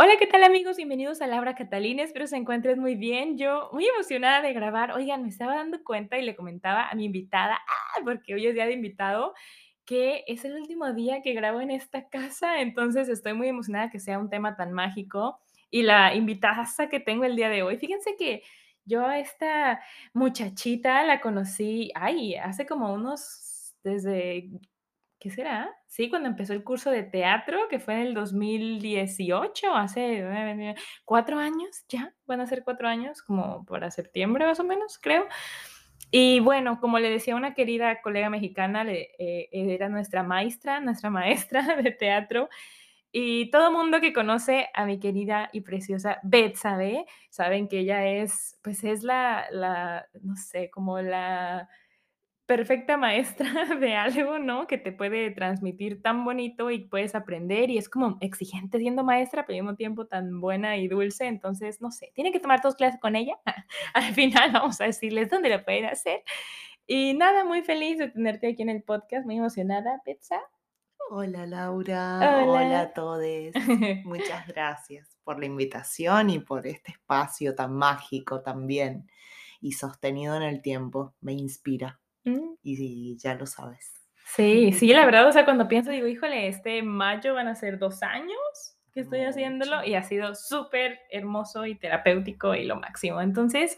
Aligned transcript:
Hola, 0.00 0.12
¿qué 0.16 0.28
tal 0.28 0.44
amigos? 0.44 0.76
Bienvenidos 0.76 1.20
a 1.22 1.26
Laura 1.26 1.56
Catalina, 1.56 2.04
espero 2.04 2.28
se 2.28 2.36
encuentren 2.36 2.78
muy 2.78 2.94
bien. 2.94 3.36
Yo 3.36 3.68
muy 3.72 3.84
emocionada 3.84 4.40
de 4.42 4.52
grabar. 4.52 4.92
Oigan, 4.92 5.24
me 5.24 5.28
estaba 5.28 5.56
dando 5.56 5.82
cuenta 5.82 6.16
y 6.16 6.22
le 6.22 6.36
comentaba 6.36 6.88
a 6.88 6.94
mi 6.94 7.06
invitada, 7.06 7.58
¡ah! 7.66 8.00
porque 8.04 8.32
hoy 8.32 8.46
es 8.46 8.54
día 8.54 8.66
de 8.66 8.74
invitado, 8.74 9.34
que 9.84 10.22
es 10.28 10.44
el 10.44 10.54
último 10.54 10.92
día 10.92 11.20
que 11.20 11.32
grabo 11.32 11.60
en 11.60 11.72
esta 11.72 12.08
casa, 12.08 12.60
entonces 12.60 13.08
estoy 13.08 13.32
muy 13.32 13.48
emocionada 13.48 13.90
que 13.90 13.98
sea 13.98 14.20
un 14.20 14.30
tema 14.30 14.54
tan 14.54 14.72
mágico. 14.72 15.40
Y 15.68 15.82
la 15.82 16.14
invitada 16.14 16.64
que 16.88 17.00
tengo 17.00 17.24
el 17.24 17.34
día 17.34 17.48
de 17.48 17.64
hoy, 17.64 17.76
fíjense 17.76 18.14
que 18.16 18.44
yo 18.84 19.04
a 19.04 19.18
esta 19.18 19.80
muchachita 20.12 21.02
la 21.02 21.20
conocí, 21.20 21.90
ay, 21.96 22.36
hace 22.36 22.66
como 22.66 22.94
unos, 22.94 23.74
desde 23.82 24.48
¿Qué 25.18 25.30
será? 25.30 25.76
Sí, 25.86 26.08
cuando 26.10 26.28
empezó 26.28 26.52
el 26.52 26.62
curso 26.62 26.90
de 26.90 27.02
teatro, 27.02 27.66
que 27.68 27.80
fue 27.80 27.94
en 27.94 28.00
el 28.00 28.14
2018, 28.14 29.74
hace 29.74 30.24
cuatro 31.04 31.38
años 31.38 31.84
ya, 31.88 32.14
van 32.26 32.40
a 32.40 32.46
ser 32.46 32.62
cuatro 32.62 32.86
años, 32.86 33.22
como 33.22 33.64
para 33.64 33.90
septiembre 33.90 34.46
más 34.46 34.60
o 34.60 34.64
menos, 34.64 34.98
creo. 35.00 35.26
Y 36.12 36.38
bueno, 36.40 36.80
como 36.80 37.00
le 37.00 37.10
decía 37.10 37.34
una 37.34 37.54
querida 37.54 38.00
colega 38.00 38.30
mexicana, 38.30 38.84
le, 38.84 39.10
eh, 39.18 39.48
era 39.52 39.88
nuestra 39.88 40.22
maestra, 40.22 40.80
nuestra 40.80 41.10
maestra 41.10 41.76
de 41.76 41.90
teatro. 41.90 42.48
Y 43.10 43.50
todo 43.50 43.72
mundo 43.72 44.00
que 44.00 44.12
conoce 44.12 44.68
a 44.74 44.84
mi 44.84 45.00
querida 45.00 45.50
y 45.52 45.62
preciosa 45.62 46.20
Betsabe, 46.22 47.06
saben 47.30 47.66
que 47.66 47.80
ella 47.80 48.06
es, 48.06 48.58
pues 48.62 48.84
es 48.84 49.02
la, 49.02 49.46
la 49.50 50.06
no 50.22 50.36
sé, 50.36 50.70
como 50.70 51.00
la 51.00 51.68
perfecta 52.48 52.96
maestra 52.96 53.46
de 53.78 53.94
algo, 53.94 54.38
¿no? 54.38 54.66
Que 54.66 54.78
te 54.78 54.90
puede 54.90 55.30
transmitir 55.30 56.02
tan 56.02 56.24
bonito 56.24 56.70
y 56.70 56.80
puedes 56.80 57.14
aprender 57.14 57.68
y 57.68 57.76
es 57.76 57.90
como 57.90 58.16
exigente 58.22 58.78
siendo 58.78 59.04
maestra, 59.04 59.44
pero 59.44 59.58
al 59.58 59.64
mismo 59.64 59.76
tiempo 59.76 60.06
tan 60.06 60.40
buena 60.40 60.78
y 60.78 60.88
dulce. 60.88 61.26
Entonces, 61.26 61.82
no 61.82 61.92
sé, 61.92 62.10
tienen 62.14 62.32
que 62.32 62.40
tomar 62.40 62.62
dos 62.62 62.74
clases 62.74 62.98
con 63.00 63.16
ella. 63.16 63.38
al 63.94 64.14
final 64.14 64.50
vamos 64.50 64.80
a 64.80 64.84
decirles 64.84 65.28
dónde 65.28 65.50
lo 65.50 65.62
pueden 65.62 65.84
hacer. 65.84 66.24
Y 66.86 67.12
nada, 67.12 67.44
muy 67.44 67.60
feliz 67.60 67.98
de 67.98 68.08
tenerte 68.08 68.48
aquí 68.48 68.62
en 68.62 68.70
el 68.70 68.82
podcast, 68.82 69.26
muy 69.26 69.36
emocionada, 69.36 70.00
Petsa. 70.06 70.40
Hola 71.10 71.46
Laura, 71.46 72.44
hola, 72.46 72.80
a 72.80 72.92
todos. 72.94 73.20
Muchas 74.04 74.46
gracias 74.46 75.18
por 75.22 75.38
la 75.38 75.44
invitación 75.44 76.30
y 76.30 76.38
por 76.38 76.66
este 76.66 76.92
espacio 76.92 77.54
tan 77.54 77.74
mágico 77.74 78.40
también 78.40 79.10
y 79.60 79.72
sostenido 79.72 80.34
en 80.34 80.42
el 80.42 80.62
tiempo. 80.62 81.14
Me 81.20 81.34
inspira. 81.34 82.00
Mm. 82.24 82.54
Y 82.62 83.16
ya 83.18 83.34
lo 83.34 83.46
sabes. 83.46 83.92
Sí, 84.34 84.72
sí, 84.72 84.88
la 84.88 85.04
verdad, 85.06 85.26
o 85.26 85.32
sea, 85.32 85.44
cuando 85.44 85.68
pienso, 85.68 85.90
digo, 85.90 86.06
híjole, 86.06 86.48
este 86.48 86.82
mayo 86.82 87.34
van 87.34 87.48
a 87.48 87.54
ser 87.54 87.78
dos 87.78 88.02
años 88.02 88.76
que 88.92 89.00
estoy 89.00 89.20
haciéndolo 89.22 89.84
y 89.84 89.94
ha 89.94 90.02
sido 90.02 90.34
súper 90.34 90.98
hermoso 91.10 91.66
y 91.66 91.74
terapéutico 91.74 92.54
y 92.54 92.64
lo 92.64 92.76
máximo. 92.76 93.20
Entonces, 93.20 93.76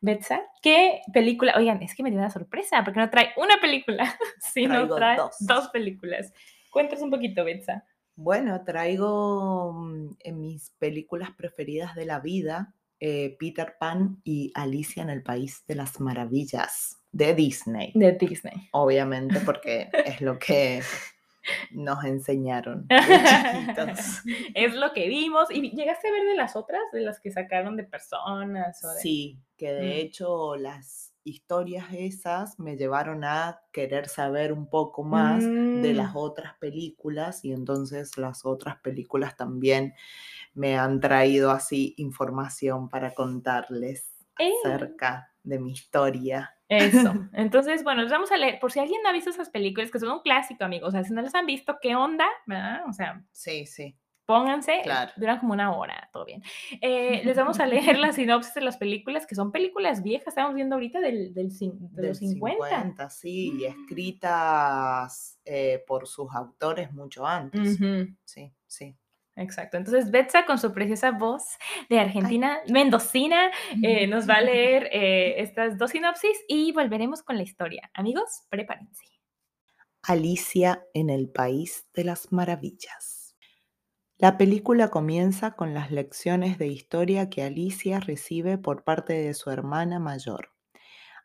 Betsa, 0.00 0.42
¿qué 0.62 1.00
película? 1.12 1.54
Oigan, 1.56 1.82
es 1.82 1.94
que 1.94 2.02
me 2.02 2.10
dio 2.10 2.18
una 2.18 2.30
sorpresa 2.30 2.84
porque 2.84 3.00
no 3.00 3.10
trae 3.10 3.32
una 3.36 3.60
película, 3.60 4.14
sino 4.40 4.88
trae 4.94 5.18
dos. 5.40 5.68
películas. 5.68 6.32
Cuéntanos 6.70 7.02
un 7.02 7.10
poquito, 7.10 7.44
Betsa. 7.44 7.84
Bueno, 8.14 8.64
traigo 8.64 9.72
mm, 9.72 10.16
en 10.20 10.40
mis 10.40 10.70
películas 10.78 11.30
preferidas 11.36 11.94
de 11.94 12.04
la 12.04 12.20
vida 12.20 12.74
eh, 13.00 13.36
Peter 13.38 13.74
Pan 13.78 14.20
y 14.24 14.50
Alicia 14.54 15.02
en 15.02 15.10
el 15.10 15.22
País 15.22 15.64
de 15.66 15.74
las 15.74 16.00
Maravillas 16.00 16.98
de 17.12 17.34
Disney. 17.34 17.92
De 17.94 18.12
Disney. 18.12 18.68
Obviamente, 18.72 19.40
porque 19.40 19.88
es 20.04 20.20
lo 20.20 20.38
que 20.38 20.82
nos 21.70 22.04
enseñaron 22.04 22.86
es 24.54 24.74
lo 24.74 24.92
que 24.92 25.08
vimos. 25.08 25.50
¿Y 25.50 25.70
llegaste 25.70 26.08
a 26.08 26.12
ver 26.12 26.24
de 26.24 26.34
las 26.34 26.56
otras, 26.56 26.82
de 26.92 27.00
las 27.00 27.20
que 27.20 27.30
sacaron 27.30 27.76
de 27.76 27.84
personas? 27.84 28.80
Sí, 29.00 29.38
que 29.56 29.72
de 29.72 29.86
mm. 29.86 30.06
hecho 30.06 30.56
las 30.56 31.07
historias 31.28 31.86
esas 31.92 32.58
me 32.58 32.76
llevaron 32.76 33.24
a 33.24 33.60
querer 33.72 34.08
saber 34.08 34.52
un 34.52 34.68
poco 34.68 35.04
más 35.04 35.44
de 35.44 35.92
las 35.94 36.14
mm. 36.14 36.16
otras 36.16 36.54
películas 36.58 37.44
y 37.44 37.52
entonces 37.52 38.16
las 38.16 38.44
otras 38.44 38.76
películas 38.80 39.36
también 39.36 39.94
me 40.54 40.76
han 40.76 41.00
traído 41.00 41.50
así 41.50 41.94
información 41.98 42.88
para 42.88 43.14
contarles 43.14 44.12
eh. 44.38 44.52
acerca 44.64 45.32
de 45.42 45.58
mi 45.58 45.72
historia. 45.72 46.54
Eso. 46.68 47.14
Entonces, 47.32 47.82
bueno, 47.82 48.02
les 48.02 48.10
vamos 48.10 48.30
a 48.30 48.36
leer, 48.36 48.58
por 48.60 48.70
si 48.70 48.80
alguien 48.80 49.00
no 49.02 49.08
ha 49.08 49.12
visto 49.12 49.30
esas 49.30 49.48
películas, 49.48 49.90
que 49.90 49.98
son 49.98 50.10
un 50.10 50.20
clásico, 50.20 50.64
amigos, 50.64 50.88
o 50.88 50.92
sea, 50.92 51.04
si 51.04 51.14
no 51.14 51.22
las 51.22 51.34
han 51.34 51.46
visto, 51.46 51.78
¿qué 51.80 51.96
onda? 51.96 52.26
¿Verdad? 52.46 52.82
O 52.88 52.92
sea, 52.92 53.24
sí, 53.32 53.64
sí. 53.64 53.96
Pónganse, 54.28 54.82
claro. 54.82 55.10
duran 55.16 55.38
como 55.38 55.54
una 55.54 55.74
hora, 55.74 56.10
todo 56.12 56.26
bien. 56.26 56.42
Eh, 56.82 57.22
les 57.24 57.34
vamos 57.34 57.60
a 57.60 57.66
leer 57.94 57.98
la 57.98 58.12
sinopsis 58.12 58.52
de 58.52 58.60
las 58.60 58.76
películas, 58.76 59.26
que 59.26 59.34
son 59.34 59.50
películas 59.50 60.02
viejas, 60.02 60.28
estamos 60.28 60.54
viendo 60.54 60.74
ahorita 60.74 61.00
del, 61.00 61.32
del, 61.32 61.48
de 61.48 62.08
los 62.08 62.18
50. 62.18 63.08
sí, 63.08 63.54
y 63.58 63.64
escritas 63.64 65.40
eh, 65.46 65.82
por 65.86 66.06
sus 66.06 66.30
autores 66.34 66.92
mucho 66.92 67.26
antes. 67.26 67.78
Sí, 68.26 68.52
sí. 68.66 68.94
Exacto. 69.34 69.78
Entonces, 69.78 70.10
Betsa, 70.10 70.44
con 70.44 70.58
su 70.58 70.74
preciosa 70.74 71.12
voz 71.12 71.56
de 71.88 71.98
Argentina, 71.98 72.58
mendocina, 72.68 73.50
eh, 73.82 74.06
nos 74.08 74.28
va 74.28 74.34
a 74.34 74.40
leer 74.42 74.90
eh, 74.92 75.40
estas 75.40 75.78
dos 75.78 75.92
sinopsis 75.92 76.36
y 76.48 76.72
volveremos 76.72 77.22
con 77.22 77.38
la 77.38 77.44
historia. 77.44 77.90
Amigos, 77.94 78.42
prepárense. 78.50 79.06
Alicia 80.02 80.84
en 80.92 81.08
el 81.08 81.30
País 81.30 81.88
de 81.94 82.04
las 82.04 82.30
Maravillas. 82.30 83.17
La 84.20 84.36
película 84.36 84.88
comienza 84.88 85.52
con 85.52 85.74
las 85.74 85.92
lecciones 85.92 86.58
de 86.58 86.66
historia 86.66 87.30
que 87.30 87.44
Alicia 87.44 88.00
recibe 88.00 88.58
por 88.58 88.82
parte 88.82 89.12
de 89.12 89.32
su 89.32 89.48
hermana 89.50 90.00
mayor, 90.00 90.50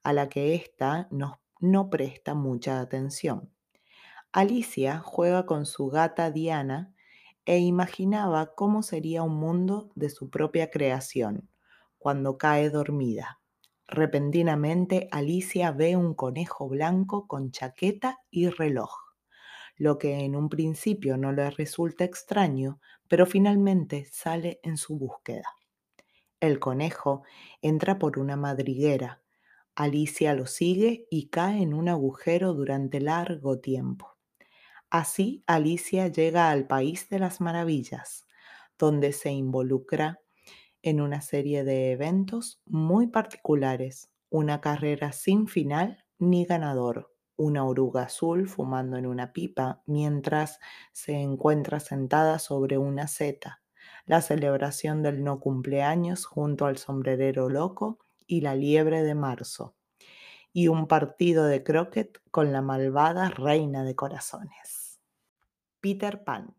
a 0.03 0.13
la 0.13 0.29
que 0.29 0.53
ésta 0.53 1.07
no, 1.09 1.41
no 1.59 1.89
presta 1.89 2.35
mucha 2.35 2.79
atención. 2.79 3.51
Alicia 4.31 4.99
juega 4.99 5.47
con 5.47 5.65
su 5.65 5.87
gata 5.87 6.29
Diana, 6.29 6.93
e 7.45 7.57
imaginaba 7.57 8.53
cómo 8.53 8.83
sería 8.83 9.23
un 9.23 9.37
mundo 9.37 9.91
de 9.95 10.11
su 10.11 10.29
propia 10.29 10.69
creación 10.69 11.49
cuando 11.97 12.37
cae 12.37 12.69
dormida. 12.69 13.41
Repentinamente 13.87 15.09
Alicia 15.11 15.71
ve 15.71 15.97
un 15.97 16.13
conejo 16.13 16.69
blanco 16.69 17.27
con 17.27 17.49
chaqueta 17.49 18.19
y 18.29 18.49
reloj, 18.49 19.02
lo 19.77 19.97
que 19.97 20.19
en 20.25 20.35
un 20.35 20.49
principio 20.49 21.17
no 21.17 21.31
le 21.31 21.49
resulta 21.49 22.03
extraño, 22.03 22.79
pero 23.07 23.25
finalmente 23.25 24.05
sale 24.11 24.59
en 24.63 24.77
su 24.77 24.97
búsqueda. 24.97 25.45
El 26.39 26.59
conejo 26.59 27.23
entra 27.61 27.97
por 27.99 28.19
una 28.19 28.35
madriguera. 28.35 29.21
Alicia 29.75 30.33
lo 30.33 30.45
sigue 30.45 31.07
y 31.09 31.29
cae 31.29 31.61
en 31.61 31.73
un 31.73 31.89
agujero 31.89 32.53
durante 32.53 32.99
largo 32.99 33.59
tiempo. 33.59 34.17
Así 34.89 35.43
Alicia 35.47 36.07
llega 36.07 36.51
al 36.51 36.67
País 36.67 37.09
de 37.09 37.19
las 37.19 37.41
Maravillas, 37.41 38.27
donde 38.77 39.13
se 39.13 39.31
involucra 39.31 40.19
en 40.81 41.01
una 41.01 41.21
serie 41.21 41.63
de 41.63 41.91
eventos 41.91 42.61
muy 42.65 43.07
particulares, 43.07 44.11
una 44.29 44.61
carrera 44.61 45.13
sin 45.13 45.47
final 45.47 46.05
ni 46.19 46.45
ganador, 46.45 47.12
una 47.35 47.65
oruga 47.65 48.03
azul 48.03 48.47
fumando 48.47 48.97
en 48.97 49.05
una 49.05 49.33
pipa 49.33 49.81
mientras 49.85 50.59
se 50.91 51.13
encuentra 51.13 51.79
sentada 51.79 52.39
sobre 52.39 52.77
una 52.77 53.07
seta, 53.07 53.61
la 54.05 54.21
celebración 54.21 55.01
del 55.01 55.23
no 55.23 55.39
cumpleaños 55.39 56.25
junto 56.25 56.65
al 56.65 56.77
sombrerero 56.77 57.49
loco 57.49 57.99
y 58.27 58.41
la 58.41 58.55
liebre 58.55 59.03
de 59.03 59.15
marzo, 59.15 59.75
y 60.51 60.67
un 60.67 60.87
partido 60.87 61.45
de 61.45 61.63
croquet 61.63 62.21
con 62.31 62.51
la 62.51 62.61
malvada 62.61 63.29
reina 63.29 63.83
de 63.83 63.95
corazones. 63.95 64.99
Peter 65.81 66.23
Pan. 66.23 66.55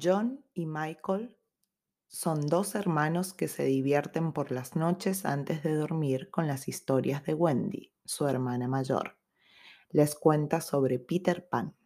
John 0.00 0.44
y 0.54 0.66
Michael 0.66 1.36
son 2.08 2.46
dos 2.46 2.74
hermanos 2.74 3.32
que 3.32 3.48
se 3.48 3.64
divierten 3.64 4.32
por 4.32 4.52
las 4.52 4.76
noches 4.76 5.24
antes 5.24 5.62
de 5.62 5.74
dormir 5.74 6.30
con 6.30 6.46
las 6.46 6.68
historias 6.68 7.24
de 7.24 7.34
Wendy, 7.34 7.92
su 8.04 8.26
hermana 8.26 8.68
mayor. 8.68 9.21
Les 9.92 10.14
cuenta 10.14 10.62
sobre 10.62 10.98
Peter 10.98 11.46
Pan. 11.46 11.76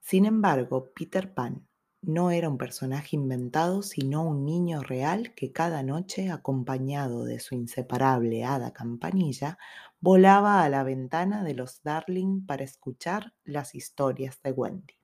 Sin 0.00 0.24
embargo, 0.24 0.90
Peter 0.94 1.34
Pan 1.34 1.68
no 2.00 2.30
era 2.30 2.48
un 2.48 2.56
personaje 2.56 3.14
inventado, 3.14 3.82
sino 3.82 4.26
un 4.26 4.46
niño 4.46 4.80
real 4.80 5.34
que 5.34 5.52
cada 5.52 5.82
noche, 5.82 6.30
acompañado 6.30 7.24
de 7.24 7.38
su 7.38 7.54
inseparable 7.54 8.44
hada 8.44 8.72
campanilla, 8.72 9.58
volaba 10.00 10.64
a 10.64 10.70
la 10.70 10.82
ventana 10.82 11.44
de 11.44 11.52
los 11.52 11.82
Darling 11.82 12.46
para 12.46 12.64
escuchar 12.64 13.34
las 13.44 13.74
historias 13.74 14.40
de 14.42 14.52
Wendy. 14.52 14.94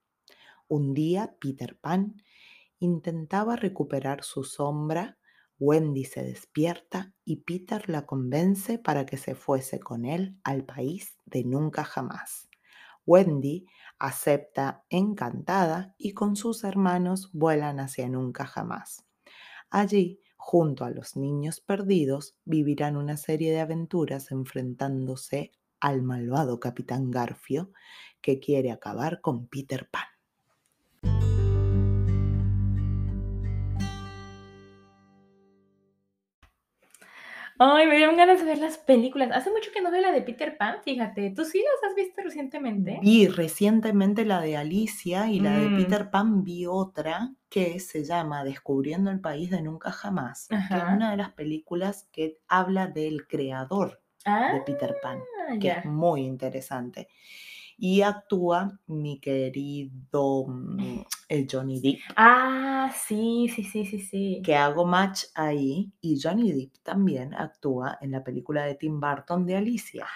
Un 0.69 0.95
día, 0.95 1.37
Peter 1.39 1.79
Pan 1.79 2.23
intentaba 2.79 3.57
recuperar 3.57 4.25
su 4.25 4.43
sombra, 4.43 5.19
Wendy 5.59 6.05
se 6.05 6.23
despierta 6.23 7.15
y 7.27 7.37
Peter 7.43 7.91
la 7.91 8.07
convence 8.07 8.79
para 8.79 9.05
que 9.05 9.19
se 9.19 9.35
fuese 9.35 9.81
con 9.81 10.07
él 10.07 10.39
al 10.45 10.65
país 10.65 11.16
de 11.27 11.45
nunca 11.45 11.85
jamás. 11.85 12.49
Wendy 13.05 13.67
acepta 13.99 14.85
encantada 14.91 15.95
y 15.97 16.13
con 16.13 16.37
sus 16.37 16.65
hermanos 16.65 17.31
vuelan 17.33 17.79
hacia 17.79 18.09
nunca 18.09 18.47
jamás. 18.47 19.05
Allí, 19.71 20.21
junto 20.37 20.85
a 20.85 20.91
los 20.91 21.17
niños 21.17 21.61
perdidos, 21.61 22.37
vivirán 22.45 22.97
una 22.97 23.17
serie 23.17 23.53
de 23.53 23.61
aventuras 23.61 24.31
enfrentándose 24.31 25.53
al 25.81 26.03
malvado 26.03 26.59
capitán 26.59 27.11
Garfio 27.11 27.71
que 28.21 28.41
quiere 28.41 28.73
acabar 28.73 29.21
con 29.21 29.47
Peter 29.47 29.89
Pan. 29.89 31.36
Ay, 37.59 37.87
me 37.87 37.97
dieron 37.97 38.17
ganas 38.17 38.39
de 38.41 38.45
ver 38.45 38.59
las 38.59 38.77
películas. 38.77 39.31
Hace 39.33 39.51
mucho 39.51 39.71
que 39.73 39.81
no 39.81 39.91
veo 39.91 40.03
la 40.03 40.13
de 40.13 40.21
Peter 40.21 40.57
Pan, 40.59 40.77
fíjate. 40.85 41.31
¿Tú 41.35 41.45
sí 41.45 41.59
las 41.63 41.91
has 41.91 41.97
visto 41.97 42.21
recientemente? 42.23 42.99
Vi 43.03 43.29
recientemente 43.29 44.25
la 44.27 44.41
de 44.43 44.57
Alicia 44.59 45.31
y 45.31 45.41
la 45.41 45.57
de 45.59 45.71
Mm. 45.71 45.77
Peter 45.77 46.11
Pan 46.11 46.45
vi 46.45 46.67
otra 46.67 47.33
que 47.49 47.81
se 47.81 48.05
llama 48.05 48.45
Descubriendo 48.45 49.11
el 49.11 49.21
País 49.21 49.51
de 49.51 49.63
Nunca 49.63 49.91
Jamás, 49.91 50.49
que 50.49 50.55
es 50.77 50.85
una 50.85 51.11
de 51.13 51.17
las 51.17 51.33
películas 51.33 52.07
que 52.13 52.39
habla 52.47 52.89
del 52.89 53.27
creador 53.27 54.03
Ah, 54.27 54.53
de 54.53 54.61
Peter 54.61 54.95
Pan, 55.03 55.21
que 55.61 55.69
es 55.69 55.85
muy 55.87 56.23
interesante. 56.23 57.09
Y 57.79 58.01
actúa 58.03 58.79
mi 58.87 59.19
querido 59.21 60.47
mm, 60.47 61.01
eh, 61.29 61.47
Johnny 61.51 61.81
Depp, 61.81 61.99
Ah, 62.17 62.91
sí, 63.07 63.49
sí, 63.55 63.65
sí, 63.65 63.85
sí, 63.85 63.99
sí. 64.01 64.41
que 64.45 64.55
hago 64.57 64.87
match 64.87 65.25
ahí, 65.35 65.91
y 66.01 66.19
Johnny 66.21 66.53
Depp 66.53 66.79
también 66.83 67.35
actúa 67.35 67.99
en 68.01 68.13
la 68.13 68.25
película 68.25 68.65
de 68.65 68.77
Tim 68.77 68.99
Burton 69.01 69.45
de 69.45 69.57
Alicia. 69.57 70.07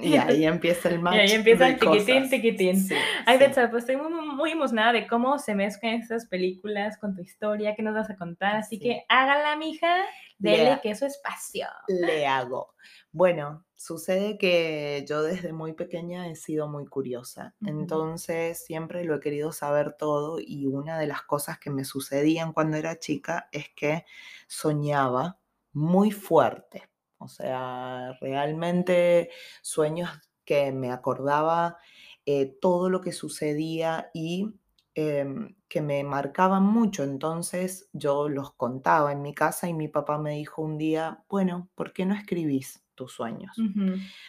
Y 0.00 0.16
ahí 0.16 0.44
empieza 0.44 0.88
el 0.90 0.98
match. 1.02 1.16
Y 1.16 1.18
ahí 1.18 1.30
empieza 1.32 1.68
el 1.68 1.78
tiquitín, 1.78 2.30
tiquitín. 2.30 2.76
Sí, 2.80 2.94
Ay, 3.26 3.38
sí. 3.38 3.44
Betsa, 3.44 3.68
pues 3.70 3.82
estoy 3.82 3.96
muy, 3.96 4.12
muy- 4.36 4.52
emocionada 4.52 4.92
de 4.92 5.06
cómo 5.08 5.38
se 5.38 5.54
mezclan 5.54 5.94
estas 5.94 6.26
películas 6.26 6.96
con 6.98 7.16
tu 7.16 7.22
historia, 7.22 7.74
qué 7.74 7.82
nos 7.82 7.94
vas 7.94 8.08
a 8.10 8.16
contar. 8.16 8.56
Así 8.56 8.76
Sí. 8.76 8.82
que 8.82 9.04
hágala, 9.08 9.56
mija, 9.56 9.96
dele 10.38 10.78
que 10.82 10.90
eso 10.90 11.06
es 11.06 11.18
pasión. 11.18 11.70
le 11.88 12.26
hago? 12.26 12.74
Bueno, 13.12 13.64
sucede 13.74 14.38
que 14.38 15.04
yo 15.08 15.22
desde 15.22 15.52
muy 15.52 15.72
pequeña 15.72 16.28
he 16.28 16.36
sido 16.36 16.68
muy 16.68 16.86
curiosa, 16.86 17.54
entonces 17.64 18.64
siempre 18.64 19.04
lo 19.04 19.16
he 19.16 19.20
querido 19.20 19.52
saber 19.52 19.94
todo 19.94 20.38
y 20.40 20.66
una 20.66 20.98
de 20.98 21.06
las 21.06 21.22
cosas 21.22 21.58
que 21.58 21.70
me 21.70 21.84
sucedían 21.84 22.52
cuando 22.52 22.76
era 22.76 22.98
chica 22.98 23.48
es 23.52 23.68
que 23.74 24.04
soñaba 24.46 25.38
muy 25.72 26.10
fuerte, 26.10 26.88
o 27.18 27.28
sea, 27.28 28.12
realmente 28.20 29.30
sueños 29.62 30.10
que 30.44 30.72
me 30.72 30.90
acordaba 30.92 31.78
eh, 32.26 32.56
todo 32.60 32.90
lo 32.90 33.00
que 33.00 33.12
sucedía 33.12 34.10
y 34.12 34.54
em, 34.94 35.54
que 35.68 35.80
me 35.82 36.02
marcaban 36.04 36.64
mucho. 36.64 37.04
Entonces 37.04 37.88
yo 37.92 38.28
los 38.28 38.54
contaba 38.54 39.12
en 39.12 39.22
mi 39.22 39.34
casa 39.34 39.68
y 39.68 39.74
mi 39.74 39.88
papá 39.88 40.18
me 40.18 40.32
dijo 40.32 40.62
un 40.62 40.78
día, 40.78 41.24
bueno, 41.28 41.70
¿por 41.74 41.92
qué 41.92 42.06
no 42.06 42.14
escribís 42.14 42.84
tus 42.94 43.12
sueños? 43.12 43.66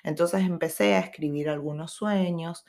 Entonces 0.04 0.42
empecé 0.42 0.96
a 0.96 1.00
escribir 1.00 1.50
algunos 1.50 1.92
sueños, 1.92 2.66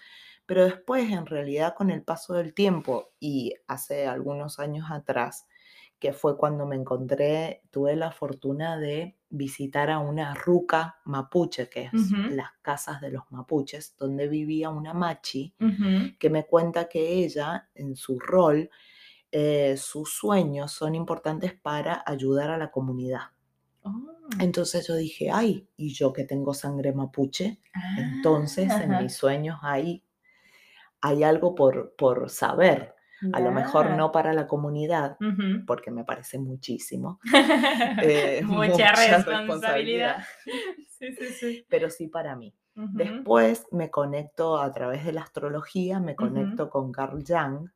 pero 0.46 0.64
después 0.64 1.10
en 1.10 1.26
realidad 1.26 1.74
con 1.76 1.90
el 1.90 2.02
paso 2.02 2.34
del 2.34 2.54
tiempo 2.54 3.12
y 3.20 3.54
hace 3.66 4.06
algunos 4.06 4.58
años 4.58 4.90
atrás, 4.90 5.46
que 5.98 6.12
fue 6.12 6.36
cuando 6.38 6.66
me 6.66 6.76
encontré, 6.76 7.62
tuve 7.70 7.94
la 7.96 8.10
fortuna 8.12 8.78
de 8.78 9.16
visitar 9.30 9.90
a 9.90 9.98
una 10.00 10.34
ruca 10.34 11.00
mapuche, 11.04 11.68
que 11.68 11.84
es 11.84 11.92
las 12.28 12.50
casas 12.62 13.00
de 13.00 13.10
los 13.10 13.24
mapuches, 13.30 13.96
donde 13.98 14.28
vivía 14.28 14.70
una 14.70 14.92
machi 14.94 15.54
que 16.18 16.30
me 16.30 16.46
cuenta 16.46 16.88
que 16.88 17.24
ella, 17.24 17.70
en 17.74 17.96
su 17.96 18.18
rol, 18.18 18.70
eh, 19.32 19.76
sus 19.76 20.12
sueños 20.14 20.72
son 20.72 20.94
importantes 20.96 21.54
para 21.54 22.02
ayudar 22.06 22.50
a 22.50 22.58
la 22.58 22.70
comunidad. 22.70 23.22
Oh. 23.82 23.90
Entonces 24.40 24.86
yo 24.86 24.96
dije, 24.96 25.30
ay, 25.32 25.68
y 25.76 25.92
yo 25.94 26.12
que 26.12 26.24
tengo 26.24 26.54
sangre 26.54 26.92
mapuche, 26.92 27.60
entonces 27.96 28.70
Ah, 28.70 28.82
en 28.84 28.92
ajá. 28.92 29.02
mis 29.02 29.14
sueños 29.14 29.58
hay, 29.62 30.04
hay 31.00 31.22
algo 31.24 31.54
por, 31.54 31.94
por 31.96 32.30
saber. 32.30 32.94
A 33.32 33.40
lo 33.40 33.52
mejor 33.52 33.90
no 33.90 34.12
para 34.12 34.32
la 34.32 34.46
comunidad, 34.46 35.16
porque 35.66 35.90
me 35.90 36.04
parece 36.04 36.38
muchísimo, 36.38 37.20
eh, 38.02 38.42
Mucha 38.44 38.92
responsabilidad. 38.92 40.24
Sí, 41.00 41.14
sí, 41.14 41.28
sí. 41.28 41.66
pero 41.70 41.88
sí 41.88 42.08
para 42.08 42.36
mí. 42.36 42.54
Después 42.74 43.66
me 43.72 43.90
conecto 43.90 44.58
a 44.58 44.70
través 44.70 45.04
de 45.04 45.12
la 45.12 45.22
astrología, 45.22 45.98
me 45.98 46.14
conecto 46.14 46.68
con 46.68 46.92
Carl 46.92 47.24
Jung, 47.26 47.70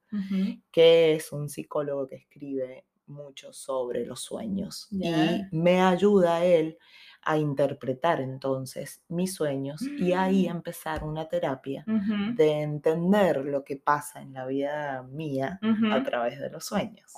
que 0.71 1.15
es 1.15 1.33
un 1.33 1.49
psicólogo 1.49 2.07
que 2.07 2.17
escribe 2.17 2.85
mucho 3.07 3.53
sobre 3.53 4.05
los 4.05 4.21
sueños 4.21 4.89
y 4.91 5.11
me 5.53 5.81
ayuda 5.81 6.37
a 6.37 6.45
él 6.45 6.79
a 7.25 7.37
interpretar 7.39 8.21
entonces 8.21 9.03
mis 9.09 9.35
sueños 9.35 9.81
y 9.83 10.13
ahí 10.13 10.47
Mm. 10.49 10.51
empezar 10.51 11.05
una 11.05 11.29
terapia 11.29 11.85
de 11.87 12.63
entender 12.63 13.45
lo 13.45 13.65
que 13.65 13.77
pasa 13.77 14.21
en 14.21 14.33
la 14.35 14.47
vida 14.47 15.03
mía 15.05 15.59
a 15.93 16.03
través 16.03 16.39
de 16.41 16.51
los 16.51 16.65
sueños. 16.65 17.13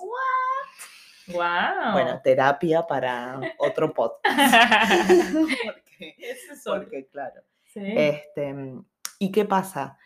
Wow. 1.28 1.92
Bueno, 1.92 2.20
terapia 2.22 2.86
para 2.86 3.40
otro 3.58 3.92
podcast. 3.92 4.24
porque, 5.64 6.14
Eso 6.18 6.54
claro. 7.10 7.42
Sí. 7.64 7.80
Este, 7.84 8.54
¿Y 9.18 9.32
qué 9.32 9.44
pasa? 9.44 9.98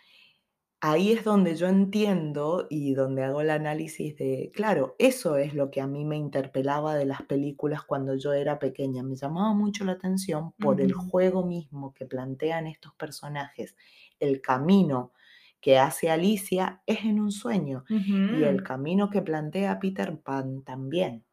Ahí 0.83 1.13
es 1.13 1.25
donde 1.25 1.57
yo 1.57 1.69
entiendo 1.69 2.67
y 2.71 2.95
donde 2.95 3.23
hago 3.23 3.43
el 3.43 3.51
análisis 3.51 4.17
de, 4.17 4.51
claro, 4.55 4.97
eso 4.99 5.37
es 5.37 5.53
lo 5.53 5.71
que 5.71 5.83
a 5.83 5.87
mí 5.87 6.07
me 6.07 6.17
interpelaba 6.17 6.95
de 6.95 7.05
las 7.05 7.21
películas 7.23 7.83
cuando 7.83 8.15
yo 8.15 8.33
era 8.33 8.59
pequeña. 8.59 9.03
Me 9.03 9.15
llamaba 9.15 9.53
mucho 9.53 9.85
la 9.85 9.93
atención 9.93 10.53
por 10.53 10.81
el 10.81 10.95
juego 10.95 11.45
mismo 11.45 11.93
que 11.93 12.07
plantean 12.07 12.67
estos 12.67 12.95
personajes. 12.95 13.77
El 14.21 14.41
camino 14.41 15.13
que 15.61 15.79
hace 15.79 16.11
Alicia 16.11 16.83
es 16.87 17.05
en 17.05 17.21
un 17.21 17.31
sueño 17.31 17.85
y 17.89 18.43
el 18.45 18.63
camino 18.63 19.11
que 19.11 19.21
plantea 19.21 19.79
Peter 19.81 20.19
Pan 20.19 20.63
también. 20.63 21.27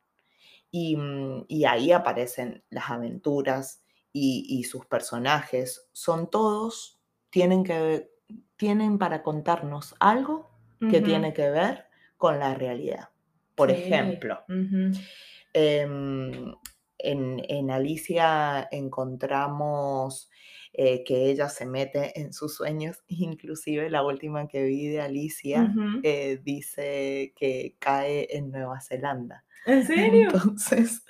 Y, 0.72 0.98
mm, 0.98 1.46
y 1.48 1.64
ahí 1.64 1.94
aparecen 1.94 2.66
las 2.70 2.90
aventuras 2.90 3.82
y, 4.12 4.46
y 4.50 4.66
sus 4.66 4.86
personajes. 4.86 5.88
Son 5.94 6.30
todos, 6.30 7.00
tienen, 7.30 7.64
que, 7.64 8.10
tienen 8.58 8.98
para 8.98 9.24
contarnos 9.24 9.96
algo 10.00 10.50
que 10.80 11.02
tiene 11.02 11.34
que 11.34 11.50
ver 11.50 11.86
con 12.18 12.38
la 12.40 12.54
realidad. 12.54 13.10
Por 13.56 13.70
Sí. 13.72 13.76
ejemplo, 13.82 14.40
em, 15.54 16.54
en, 17.00 17.42
en 17.48 17.72
Alicia 17.72 18.68
encontramos 18.72 20.30
eh, 20.74 21.04
que 21.04 21.30
ella 21.32 21.50
se 21.50 21.66
mete 21.66 22.20
en 22.20 22.34
sus 22.34 22.56
sueños, 22.56 23.04
inclusive 23.08 23.90
la 23.90 24.04
última 24.04 24.48
que 24.48 24.64
vi 24.66 24.88
de 24.88 25.02
Alicia 25.02 25.74
eh, 26.04 26.40
dice 26.44 27.34
que 27.36 27.76
cae 27.80 28.28
en 28.38 28.52
Nueva 28.52 28.80
Zelanda. 28.82 29.44
¿En 29.66 29.86
serio? 29.86 30.30
Entonces, 30.32 31.04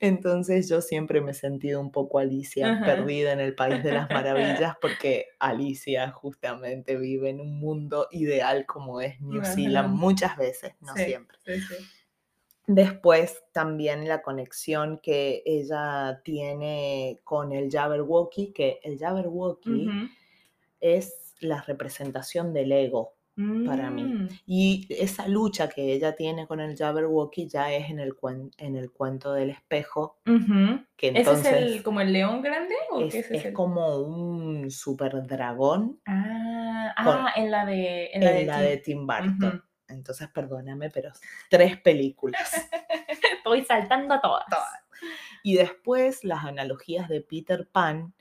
entonces 0.00 0.68
yo 0.68 0.80
siempre 0.80 1.20
me 1.20 1.32
he 1.32 1.34
sentido 1.34 1.80
un 1.80 1.90
poco 1.92 2.18
Alicia, 2.18 2.72
Ajá. 2.72 2.84
perdida 2.84 3.32
en 3.32 3.40
el 3.40 3.54
país 3.54 3.82
de 3.82 3.92
las 3.92 4.08
maravillas, 4.62 4.76
porque 4.80 5.26
Alicia 5.38 6.10
justamente 6.10 6.96
vive 6.96 7.30
en 7.30 7.40
un 7.40 7.58
mundo 7.58 8.08
ideal 8.10 8.66
como 8.66 9.00
es 9.00 9.20
New 9.20 9.42
Ajá. 9.42 9.52
Zealand 9.52 9.94
muchas 9.94 10.36
veces, 10.36 10.72
no 10.80 10.94
Sí, 10.96 11.04
siempre. 11.04 11.38
sí, 11.44 11.60
sí. 11.60 11.74
Después 12.66 13.42
también 13.52 14.08
la 14.08 14.22
conexión 14.22 14.98
que 15.02 15.42
ella 15.44 16.22
tiene 16.24 17.20
con 17.22 17.52
el 17.52 17.70
Jabberwocky, 17.70 18.52
que 18.54 18.80
el 18.82 18.98
Jabberwocky 18.98 19.90
es 20.80 21.34
la 21.40 21.60
representación 21.62 22.54
del 22.54 22.72
ego 22.72 23.16
para 23.66 23.90
mí. 23.90 24.04
Mm. 24.04 24.28
Y 24.46 24.86
esa 24.90 25.26
lucha 25.26 25.68
que 25.68 25.92
ella 25.92 26.14
tiene 26.14 26.46
con 26.46 26.60
el 26.60 26.76
Jabberwocky 26.76 27.48
ya 27.48 27.72
es 27.72 27.90
en 27.90 27.98
el, 27.98 28.14
cuen- 28.14 28.52
en 28.58 28.76
el 28.76 28.92
cuento 28.92 29.32
del 29.32 29.50
espejo, 29.50 30.18
que 30.24 31.08
¿Ese 31.08 31.18
entonces 31.18 31.46
es 31.46 31.52
el 31.62 31.82
como 31.82 32.00
el 32.00 32.12
león 32.12 32.42
grande 32.42 32.74
o 32.90 33.00
es, 33.00 33.12
qué 33.12 33.18
ese 33.20 33.34
es 33.34 33.40
es 33.40 33.46
el? 33.46 33.52
como 33.52 33.98
un 33.98 34.70
super 34.70 35.26
dragón 35.26 36.00
Ah, 36.06 36.94
con- 37.04 37.16
ah, 37.16 37.32
en 37.36 37.50
la 37.50 37.66
de 37.66 38.10
en 38.12 38.46
la 38.46 38.60
de 38.60 38.76
Tim. 38.76 39.06
Burton. 39.06 39.62
Entonces, 39.88 40.28
perdóname, 40.28 40.90
pero 40.90 41.12
tres 41.50 41.78
películas. 41.80 42.40
Estoy 43.36 43.64
saltando 43.64 44.14
a 44.14 44.20
todas. 44.20 44.46
Todas. 44.48 44.80
Y 45.42 45.56
después 45.56 46.24
las 46.24 46.44
analogías 46.44 47.08
de 47.08 47.20
Peter 47.20 47.68
Pan, 47.70 48.14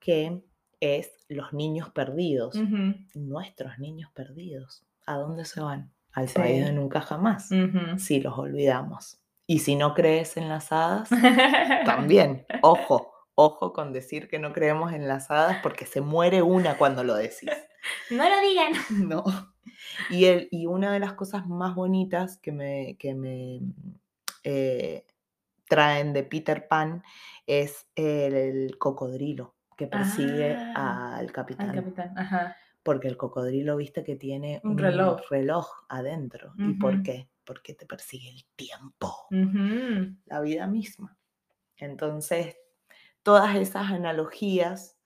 que 0.00 0.42
es 0.84 1.12
los 1.28 1.52
niños 1.52 1.90
perdidos, 1.90 2.56
nuestros 3.14 3.78
niños 3.78 4.10
perdidos. 4.12 4.84
¿A 5.06 5.16
dónde 5.16 5.44
se 5.44 5.60
van? 5.60 5.92
Al 6.12 6.28
Sí. 6.28 6.34
país 6.38 6.64
de 6.64 6.72
nunca 6.72 7.00
jamás, 7.00 7.48
si 7.98 8.20
los 8.20 8.38
olvidamos. 8.38 9.18
Y 9.46 9.58
si 9.58 9.76
no 9.76 9.94
crees 9.94 10.36
en 10.36 10.48
las 10.48 10.72
hadas, 10.72 11.08
también, 11.84 12.46
ojo, 12.62 13.12
ojo 13.34 13.72
con 13.72 13.92
decir 13.92 14.28
que 14.28 14.38
no 14.38 14.52
creemos 14.52 14.92
en 14.92 15.06
las 15.08 15.30
hadas 15.30 15.58
porque 15.62 15.86
se 15.86 16.00
muere 16.00 16.40
una 16.42 16.78
cuando 16.78 17.04
lo 17.04 17.14
decís. 17.14 17.50
No 18.10 18.26
lo 18.28 18.40
digan. 18.40 18.72
No. 19.10 19.24
Y, 20.08 20.24
el, 20.24 20.48
y 20.50 20.64
una 20.66 20.90
de 20.92 21.00
las 21.00 21.12
cosas 21.12 21.46
más 21.46 21.74
bonitas 21.74 22.38
que 22.38 22.50
me, 22.52 22.96
que 22.98 23.14
me 23.14 23.60
eh, 24.42 25.04
traen 25.68 26.12
de 26.14 26.22
Peter 26.22 26.66
Pan 26.68 27.02
es 27.46 27.86
el, 27.94 28.34
el 28.34 28.78
cocodrilo 28.78 29.54
que 29.76 29.86
persigue 29.86 30.56
Ah, 30.74 31.16
al 31.16 31.32
capitán. 31.32 31.70
Al 31.70 31.76
capitán, 31.76 32.18
ajá. 32.18 32.56
Porque 32.82 33.08
el 33.08 33.16
cocodrilo, 33.16 33.76
viste 33.76 34.04
que 34.04 34.16
tiene 34.16 34.60
Un 34.64 34.76
reloj. 34.78 35.20
reloj 35.30 35.68
adentro. 35.88 36.52
¿Y 36.58 36.74
por 36.74 37.02
qué? 37.02 37.30
Porque 37.44 37.74
te 37.74 37.86
persigue 37.86 38.28
el 38.30 38.44
tiempo, 38.56 39.26
la 40.26 40.40
vida 40.40 40.66
misma. 40.66 41.16
Entonces, 41.76 42.56
todas 43.22 43.56
esas 43.56 43.90
analogías, 43.90 44.98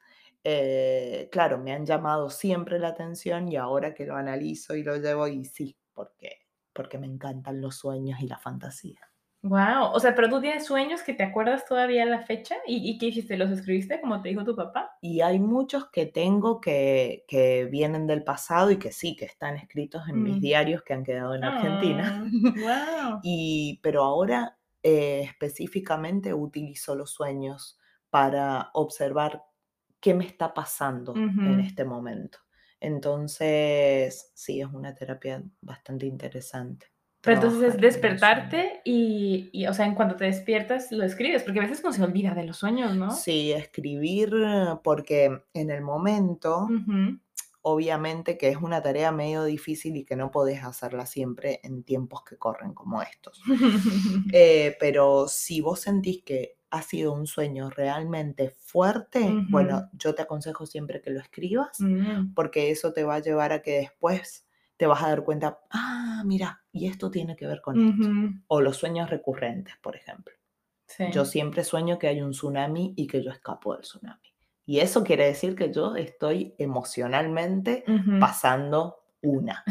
eh, 0.44 1.28
claro, 1.32 1.58
me 1.58 1.72
han 1.72 1.86
llamado 1.86 2.30
siempre 2.30 2.78
la 2.78 2.88
atención 2.88 3.48
y 3.48 3.56
ahora 3.56 3.94
que 3.94 4.06
lo 4.06 4.16
analizo 4.16 4.74
y 4.74 4.82
lo 4.82 4.96
llevo, 4.96 5.28
y 5.28 5.44
sí, 5.44 5.76
porque, 5.94 6.46
porque 6.72 6.98
me 6.98 7.06
encantan 7.06 7.60
los 7.60 7.76
sueños 7.76 8.20
y 8.20 8.26
la 8.28 8.38
fantasía. 8.38 9.00
Wow, 9.42 9.92
o 9.94 10.00
sea, 10.00 10.14
pero 10.14 10.28
tú 10.28 10.40
tienes 10.40 10.66
sueños 10.66 11.02
que 11.02 11.12
te 11.14 11.22
acuerdas 11.24 11.64
todavía 11.66 12.04
la 12.06 12.22
fecha 12.22 12.56
y, 12.66 12.88
y 12.90 12.98
qué 12.98 13.06
hiciste, 13.06 13.36
los 13.36 13.50
escribiste 13.50 14.00
como 14.00 14.20
te 14.22 14.28
dijo 14.30 14.44
tu 14.44 14.54
papá. 14.56 14.96
Y 15.00 15.20
hay 15.20 15.38
muchos 15.38 15.90
que 15.90 16.06
tengo 16.06 16.60
que, 16.60 17.24
que 17.28 17.66
vienen 17.66 18.06
del 18.08 18.24
pasado 18.24 18.70
y 18.72 18.78
que 18.78 18.90
sí, 18.92 19.14
que 19.16 19.24
están 19.26 19.56
escritos 19.56 20.08
en 20.08 20.22
mis 20.22 20.40
Mm. 20.40 20.40
diarios 20.40 20.82
que 20.82 20.92
han 20.94 21.04
quedado 21.04 21.34
en 21.36 21.44
Argentina. 21.44 22.20
wow. 22.56 23.22
Y, 23.22 23.80
pero 23.82 24.04
ahora 24.04 24.58
eh, 24.82 25.22
específicamente 25.22 26.34
utilizo 26.34 26.94
los 26.96 27.10
sueños 27.12 27.78
para 28.10 28.70
observar 28.74 29.44
qué 30.00 30.14
me 30.14 30.26
está 30.26 30.54
pasando 30.54 31.28
en 31.44 31.60
este 31.60 31.84
momento. 31.84 32.38
Entonces, 32.80 34.32
sí, 34.34 34.60
es 34.60 34.68
una 34.68 34.94
terapia 34.94 35.42
bastante 35.60 36.06
interesante. 36.06 36.88
Pero 37.28 37.42
entonces 37.42 37.74
es 37.74 37.80
despertarte 37.80 38.80
y, 38.84 39.50
y, 39.52 39.66
o 39.66 39.74
sea, 39.74 39.84
en 39.84 39.94
cuanto 39.94 40.16
te 40.16 40.24
despiertas 40.24 40.90
lo 40.92 41.04
escribes, 41.04 41.42
porque 41.42 41.60
a 41.60 41.62
veces 41.62 41.84
no 41.84 41.92
se 41.92 42.02
olvida 42.02 42.34
de 42.34 42.44
los 42.44 42.56
sueños, 42.56 42.96
¿no? 42.96 43.10
Sí, 43.10 43.52
escribir, 43.52 44.32
porque 44.82 45.42
en 45.52 45.70
el 45.70 45.82
momento, 45.82 46.68
obviamente 47.60 48.38
que 48.38 48.48
es 48.48 48.56
una 48.56 48.82
tarea 48.82 49.12
medio 49.12 49.44
difícil 49.44 49.96
y 49.96 50.04
que 50.04 50.16
no 50.16 50.30
podés 50.30 50.64
hacerla 50.64 51.04
siempre 51.04 51.60
en 51.62 51.82
tiempos 51.82 52.22
que 52.24 52.38
corren 52.38 52.72
como 52.72 53.02
estos. 53.02 53.42
Eh, 54.32 54.76
pero 54.80 55.26
si 55.28 55.60
vos 55.60 55.80
sentís 55.80 56.22
que 56.22 56.56
ha 56.70 56.82
sido 56.82 57.12
un 57.12 57.26
sueño 57.26 57.70
realmente 57.70 58.50
fuerte, 58.50 59.26
bueno, 59.50 59.88
yo 59.92 60.14
te 60.14 60.22
aconsejo 60.22 60.66
siempre 60.66 61.00
que 61.00 61.10
lo 61.10 61.20
escribas, 61.20 61.78
Mm, 61.80 62.34
porque 62.34 62.70
eso 62.70 62.92
te 62.92 63.04
va 63.04 63.16
a 63.16 63.20
llevar 63.20 63.52
a 63.52 63.62
que 63.62 63.78
después 63.78 64.47
te 64.78 64.86
vas 64.86 65.02
a 65.02 65.08
dar 65.10 65.24
cuenta, 65.24 65.60
ah, 65.70 66.22
mira, 66.24 66.62
y 66.72 66.86
esto 66.88 67.10
tiene 67.10 67.36
que 67.36 67.46
ver 67.46 67.60
con 67.60 67.78
esto. 67.78 68.08
O 68.46 68.60
los 68.62 68.76
sueños 68.78 69.10
recurrentes, 69.10 69.76
por 69.82 69.96
ejemplo. 69.96 70.34
sí. 70.86 71.04
Yo 71.12 71.26
siempre 71.26 71.64
sueño 71.64 71.98
que 71.98 72.06
hay 72.08 72.22
un 72.22 72.30
tsunami 72.30 72.94
y 72.96 73.06
que 73.06 73.22
yo 73.22 73.30
escapo 73.30 73.74
del 73.74 73.82
tsunami. 73.82 74.22
Y 74.64 74.80
eso 74.80 75.02
quiere 75.04 75.26
decir 75.26 75.54
que 75.54 75.72
yo 75.72 75.96
estoy 75.96 76.54
emocionalmente 76.58 77.84
pasando 78.20 79.04
una 79.22 79.64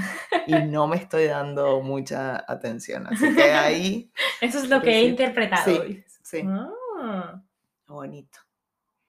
y 0.45 0.53
no 0.55 0.87
me 0.87 0.97
estoy 0.97 1.25
dando 1.25 1.81
mucha 1.81 2.43
atención. 2.51 3.07
Así 3.07 3.33
que 3.33 3.43
ahí, 3.43 4.11
Eso 4.41 4.59
es 4.59 4.69
lo 4.69 4.81
que 4.81 4.97
he 4.99 5.01
sí, 5.03 5.09
interpretado. 5.09 5.83
sí, 5.85 6.03
sí, 6.23 6.43
Ah, 6.45 7.41
bonito. 7.87 8.39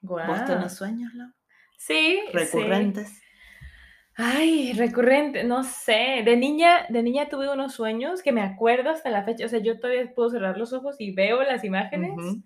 ¿Vos 0.01 0.45
tenés 0.45 0.75
sueños, 0.75 1.13
Lau? 1.15 1.29
Sí, 1.77 2.21
sí. 2.33 2.59
Ay, 4.21 4.73
recurrente, 4.73 5.45
no 5.45 5.63
sé. 5.63 6.23
De 6.25 6.37
niña, 6.37 6.87
de 6.89 7.05
niña 7.05 7.29
tuve 7.29 7.53
unos 7.53 7.75
sueños 7.75 8.21
que 8.21 8.33
me 8.33 8.43
acuerdo 8.43 8.91
hasta 8.91 9.11
la 9.11 9.23
fecha. 9.23 9.47
O 9.47 9.49
sea, 9.49 9.61
yo 9.61 9.79
todavía 9.79 10.13
puedo 10.13 10.31
cerrar 10.31 10.59
los 10.59 10.73
ojos 10.73 10.97
y 10.99 11.13
veo 11.13 11.41
las 11.45 11.63
imágenes. 11.63 12.41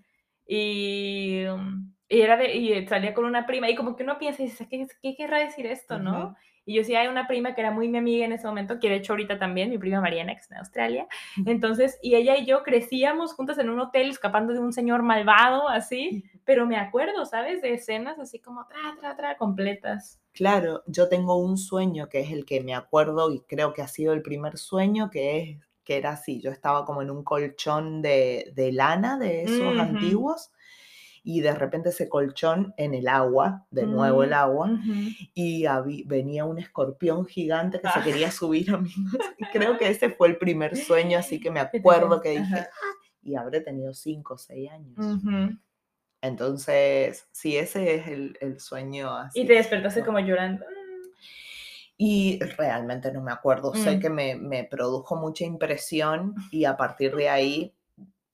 Y, 0.46 1.44
mm, 1.48 1.91
y 2.12 2.20
era 2.20 2.36
de, 2.36 2.54
y 2.54 2.86
salía 2.86 3.14
con 3.14 3.24
una 3.24 3.46
prima. 3.46 3.70
Y 3.70 3.74
como 3.74 3.96
que 3.96 4.02
uno 4.02 4.18
piensa 4.18 4.42
y 4.42 4.46
dice, 4.46 4.68
¿qué, 4.68 4.86
qué 5.00 5.16
querrá 5.16 5.38
decir 5.38 5.66
esto, 5.66 5.98
no? 5.98 6.26
Ujú. 6.26 6.36
Y 6.64 6.74
yo 6.74 6.84
sí, 6.84 6.94
hay 6.94 7.08
una 7.08 7.26
prima 7.26 7.54
que 7.54 7.60
era 7.62 7.70
muy 7.70 7.88
mi 7.88 7.98
amiga 7.98 8.24
en 8.24 8.32
ese 8.32 8.46
momento, 8.46 8.78
que 8.78 8.88
de 8.88 8.96
hecho 8.96 9.14
ahorita 9.14 9.38
también, 9.38 9.70
mi 9.70 9.78
prima 9.78 10.00
Mariana, 10.00 10.34
que 10.34 10.40
está 10.40 10.54
en 10.54 10.58
Australia. 10.60 11.08
Entonces, 11.46 11.98
y 12.02 12.14
ella 12.14 12.36
y 12.36 12.44
yo 12.44 12.62
crecíamos 12.62 13.32
juntas 13.34 13.58
en 13.58 13.70
un 13.70 13.80
hotel 13.80 14.10
escapando 14.10 14.52
de 14.52 14.60
un 14.60 14.72
señor 14.72 15.02
malvado, 15.02 15.68
así. 15.68 16.22
Pero 16.44 16.66
me 16.66 16.76
acuerdo, 16.76 17.24
¿sabes? 17.24 17.62
De 17.62 17.72
escenas 17.72 18.18
así 18.18 18.38
como 18.38 18.66
tra, 18.66 18.78
tra, 19.00 19.16
tra, 19.16 19.36
completas. 19.38 20.20
Claro, 20.34 20.82
yo 20.86 21.08
tengo 21.08 21.36
un 21.36 21.56
sueño 21.56 22.08
que 22.08 22.20
es 22.20 22.30
el 22.30 22.44
que 22.44 22.60
me 22.60 22.74
acuerdo 22.74 23.32
y 23.32 23.40
creo 23.40 23.72
que 23.72 23.82
ha 23.82 23.88
sido 23.88 24.12
el 24.12 24.22
primer 24.22 24.58
sueño, 24.58 25.10
que 25.10 25.38
es 25.40 25.58
que 25.84 25.96
era 25.96 26.10
así, 26.10 26.40
yo 26.40 26.50
estaba 26.50 26.84
como 26.84 27.02
en 27.02 27.10
un 27.10 27.24
colchón 27.24 28.02
de, 28.02 28.52
de 28.54 28.70
lana 28.70 29.18
de 29.18 29.42
esos 29.42 29.72
Ujú. 29.72 29.80
antiguos 29.80 30.52
y 31.24 31.40
de 31.40 31.54
repente 31.54 31.90
ese 31.90 32.08
colchón 32.08 32.74
en 32.76 32.94
el 32.94 33.06
agua, 33.08 33.66
de 33.70 33.86
nuevo 33.86 34.22
el 34.24 34.30
Mm, 34.30 34.34
agua, 34.34 34.70
y 35.34 35.62
habi- 35.64 36.04
venía 36.06 36.44
un 36.44 36.58
escorpión 36.58 37.26
gigante 37.26 37.80
que 37.80 37.88
se 37.88 38.00
Ah. 38.00 38.02
quería 38.04 38.30
subir 38.30 38.70
a 38.74 38.78
mí. 38.78 38.90
Creo 39.52 39.78
que 39.78 39.88
ese 39.88 40.10
fue 40.10 40.28
el 40.28 40.36
primer 40.38 40.76
sueño, 40.76 41.18
así 41.18 41.38
que 41.40 41.50
me 41.50 41.60
acuerdo 42.10 42.20
que 42.20 42.30
dije. 42.30 42.54
"Ah", 42.60 42.68
y 43.22 43.36
habré 43.36 43.60
tenido 43.60 43.94
cinco 43.94 44.34
o 44.34 44.38
seis 44.38 44.68
años. 44.70 44.96
Entonces, 46.20 47.28
sí, 47.32 47.56
ese 47.56 47.96
es 47.96 48.06
el, 48.08 48.36
el 48.40 48.60
sueño 48.60 49.16
así. 49.16 49.40
Y 49.40 49.46
te 49.46 49.54
despertaste 49.54 50.00
no. 50.00 50.06
como 50.06 50.20
llorando. 50.20 50.64
Y 51.96 52.40
realmente 52.56 53.12
no 53.12 53.22
me 53.22 53.32
acuerdo, 53.32 53.74
sé 53.74 53.96
Mm. 53.96 54.00
que 54.00 54.10
me, 54.10 54.34
me 54.34 54.64
produjo 54.64 55.14
mucha 55.16 55.44
impresión 55.44 56.34
y 56.52 56.64
a 56.64 56.76
partir 56.76 57.14
de 57.14 57.28
ahí 57.28 57.74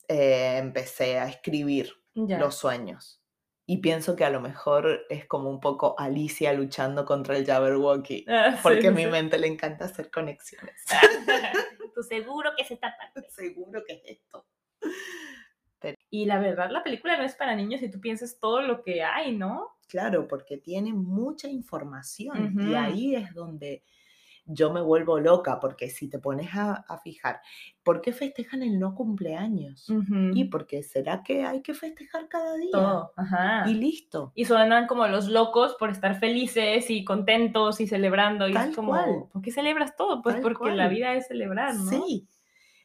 eh, 0.08 0.56
empecé 0.58 1.18
a 1.18 1.28
escribir 1.28 1.90
Los 2.26 2.56
sueños. 2.56 3.22
Y 3.66 3.78
pienso 3.78 4.16
que 4.16 4.24
a 4.24 4.30
lo 4.30 4.40
mejor 4.40 5.02
es 5.10 5.26
como 5.26 5.50
un 5.50 5.60
poco 5.60 5.94
Alicia 5.98 6.54
luchando 6.54 7.04
contra 7.04 7.36
el 7.36 7.44
Jabberwocky, 7.44 8.24
Ah, 8.26 8.52
sí, 8.52 8.60
porque 8.62 8.88
a 8.88 8.90
sí, 8.90 8.96
mi 8.96 9.04
sí. 9.04 9.10
mente 9.10 9.38
le 9.38 9.46
encanta 9.46 9.84
hacer 9.84 10.10
conexiones. 10.10 10.84
Tú 11.94 12.02
seguro 12.02 12.52
que 12.56 12.62
es 12.62 12.70
esta 12.70 12.96
parte. 12.96 13.28
Seguro 13.30 13.82
que 13.86 13.94
es 13.94 14.02
esto. 14.06 14.46
Y 16.10 16.24
la 16.24 16.38
verdad, 16.40 16.70
la 16.70 16.82
película 16.82 17.16
no 17.16 17.24
es 17.24 17.34
para 17.36 17.54
niños 17.54 17.80
si 17.80 17.90
tú 17.90 18.00
piensas 18.00 18.38
todo 18.40 18.62
lo 18.62 18.82
que 18.82 19.02
hay, 19.02 19.36
¿no? 19.36 19.76
Claro, 19.86 20.26
porque 20.26 20.56
tiene 20.56 20.92
mucha 20.92 21.48
información 21.48 22.58
y 22.60 22.70
Ujú. 22.72 22.76
ahí 22.76 23.14
es 23.14 23.32
donde 23.34 23.84
yo 24.48 24.72
me 24.72 24.80
vuelvo 24.80 25.20
loca, 25.20 25.60
porque 25.60 25.90
si 25.90 26.08
te 26.08 26.18
pones 26.18 26.54
a, 26.54 26.84
a 26.88 26.98
fijar, 26.98 27.40
¿por 27.82 28.00
qué 28.00 28.12
festejan 28.12 28.62
el 28.62 28.78
no 28.78 28.94
cumpleaños? 28.94 29.86
Y 30.32 30.44
porque 30.44 30.82
será 30.82 31.22
que 31.22 31.44
hay 31.44 31.62
que 31.62 31.74
festejar 31.74 32.28
cada 32.28 32.56
día 32.56 32.70
todo. 32.72 33.12
Ajá. 33.16 33.68
y 33.68 33.74
listo. 33.74 34.32
Y 34.34 34.46
suenan 34.46 34.86
como 34.86 35.06
los 35.06 35.28
locos 35.28 35.76
por 35.78 35.90
estar 35.90 36.18
felices 36.18 36.90
y 36.90 37.04
contentos 37.04 37.80
y 37.80 37.86
celebrando. 37.86 38.48
Y 38.48 38.54
Tal 38.54 38.70
es 38.70 38.76
como, 38.76 38.92
cual. 38.92 39.24
¿por 39.30 39.42
qué 39.42 39.50
celebras 39.50 39.96
todo? 39.96 40.22
Pues 40.22 40.36
Tal 40.36 40.42
porque 40.42 40.70
la 40.70 40.88
vida 40.88 41.14
es 41.14 41.28
celebrar, 41.28 41.74
¿no? 41.74 41.90
Sí. 41.90 42.26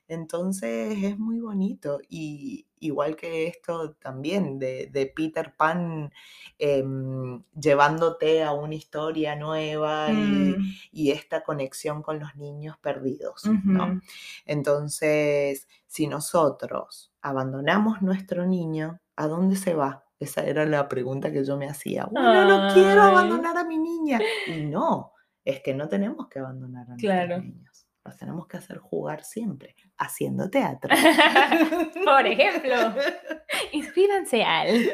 Entonces 0.08 0.98
es 1.04 1.18
muy 1.20 1.40
bonito. 1.40 2.00
Y 2.10 2.68
igual 2.80 3.16
que 3.16 3.48
esto 3.48 3.94
también 3.94 4.60
de, 4.60 4.88
de 4.92 5.08
Peter 5.08 5.56
Pan 5.56 6.12
em, 6.60 7.44
llevándote 7.60 8.44
a 8.44 8.52
una 8.54 8.76
historia 8.76 9.36
nueva 9.36 10.14
y, 10.14 10.58
Mm, 10.60 10.74
y 10.92 11.12
esta 11.12 11.44
conexión 11.44 12.02
con 12.04 12.20
los 12.20 12.36
niños 12.36 12.78
perdidos, 12.80 13.56
¿no? 13.72 14.00
Entonces, 14.46 15.68
si 15.88 16.08
nosotros 16.08 17.14
abandonamos 17.22 18.02
nuestro 18.02 18.46
niño, 18.46 19.02
¿a 19.16 19.28
dónde 19.28 19.56
se 19.56 19.74
va? 19.74 20.06
Esa 20.20 20.46
era 20.46 20.66
la 20.66 20.88
pregunta 20.88 21.32
que 21.32 21.44
yo 21.46 21.58
me 21.58 21.68
hacía. 21.70 22.06
Bueno, 22.06 22.46
no 22.46 22.66
quiero 22.68 23.02
abandonar 23.04 23.58
a 23.58 23.64
mi 23.66 23.78
niña. 23.78 24.32
Y 24.46 24.62
no, 24.62 25.14
es 25.44 25.62
que 25.62 25.74
no 25.74 25.88
tenemos 25.90 26.28
que 26.30 26.40
abandonar 26.40 26.92
a 26.92 26.96
Claro. 26.98 27.38
nuestros 27.38 27.73
Los 28.06 28.18
tenemos 28.18 28.48
que 28.48 28.58
hacer 28.58 28.80
jugar 28.80 29.24
siempre, 29.24 29.76
haciendo 29.98 30.50
teatro. 30.50 30.94
Por 32.06 32.28
ejemplo, 32.28 32.76
inscríbanse 33.72 34.44
al. 34.44 34.92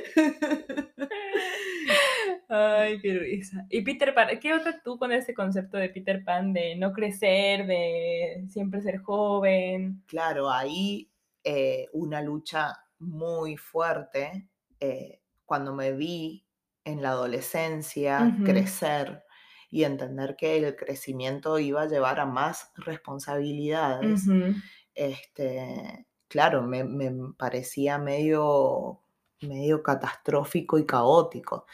Ay, 2.47 2.99
qué 3.01 3.13
risa. 3.17 3.65
Y 3.69 3.81
Peter 3.81 4.13
Pan, 4.13 4.27
¿qué 4.39 4.53
otra 4.53 4.79
tú 4.83 4.99
con 4.99 5.11
ese 5.11 5.33
concepto 5.33 5.77
de 5.77 5.89
Peter 5.89 6.23
Pan 6.23 6.53
de 6.53 6.75
no 6.75 6.93
crecer, 6.93 7.65
de 7.65 8.45
siempre 8.47 8.81
ser 8.81 8.99
joven? 8.99 10.03
Claro, 10.05 10.51
ahí 10.51 11.09
eh, 11.43 11.87
una 11.93 12.21
lucha 12.21 12.77
muy 12.99 13.57
fuerte 13.57 14.47
eh, 14.79 15.21
cuando 15.45 15.73
me 15.73 15.93
vi 15.93 16.45
en 16.85 17.01
la 17.01 17.09
adolescencia 17.09 18.35
crecer 18.43 19.23
y 19.69 19.83
entender 19.83 20.35
que 20.35 20.57
el 20.57 20.75
crecimiento 20.75 21.59
iba 21.59 21.83
a 21.83 21.87
llevar 21.87 22.19
a 22.19 22.25
más 22.25 22.71
responsabilidades, 22.75 24.23
este, 24.95 26.07
claro, 26.27 26.63
me, 26.63 26.83
me 26.83 27.11
parecía 27.37 27.97
medio, 27.97 29.01
medio 29.41 29.83
catastrófico 29.83 30.77
y 30.77 30.85
caótico. 30.85 31.65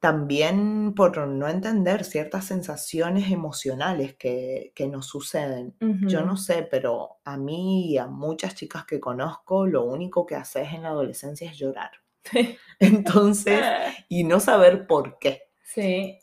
También 0.00 0.94
por 0.94 1.26
no 1.26 1.48
entender 1.48 2.04
ciertas 2.04 2.44
sensaciones 2.44 3.32
emocionales 3.32 4.14
que, 4.14 4.70
que 4.76 4.86
nos 4.86 5.06
suceden. 5.06 5.74
Yo 5.80 6.24
no 6.24 6.36
sé, 6.36 6.68
pero 6.70 7.18
a 7.24 7.36
mí 7.36 7.90
y 7.90 7.98
a 7.98 8.06
muchas 8.06 8.54
chicas 8.54 8.84
que 8.84 9.00
conozco, 9.00 9.66
lo 9.66 9.84
único 9.84 10.24
que 10.24 10.36
haces 10.36 10.72
en 10.72 10.84
la 10.84 10.90
adolescencia 10.90 11.50
es 11.50 11.58
llorar. 11.58 11.90
Entonces, 12.78 13.60
y 14.08 14.22
no 14.22 14.38
saber 14.38 14.86
por 14.86 15.18
qué. 15.18 15.48
Sí, 15.64 16.18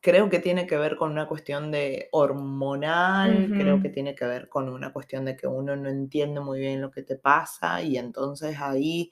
Creo 0.00 0.28
que 0.30 0.38
tiene 0.38 0.66
que 0.66 0.76
ver 0.76 0.96
con 0.96 1.10
una 1.10 1.26
cuestión 1.26 1.70
de 1.72 2.08
hormonal, 2.12 3.52
creo 3.56 3.80
que 3.80 3.88
tiene 3.88 4.14
que 4.14 4.24
ver 4.24 4.48
con 4.48 4.68
una 4.68 4.92
cuestión 4.92 5.24
de 5.24 5.36
que 5.36 5.46
uno 5.46 5.74
no 5.76 5.88
entiende 5.88 6.40
muy 6.40 6.60
bien 6.60 6.80
lo 6.80 6.90
que 6.90 7.02
te 7.02 7.16
pasa 7.16 7.82
y 7.82 7.96
entonces 7.98 8.56
ahí, 8.60 9.10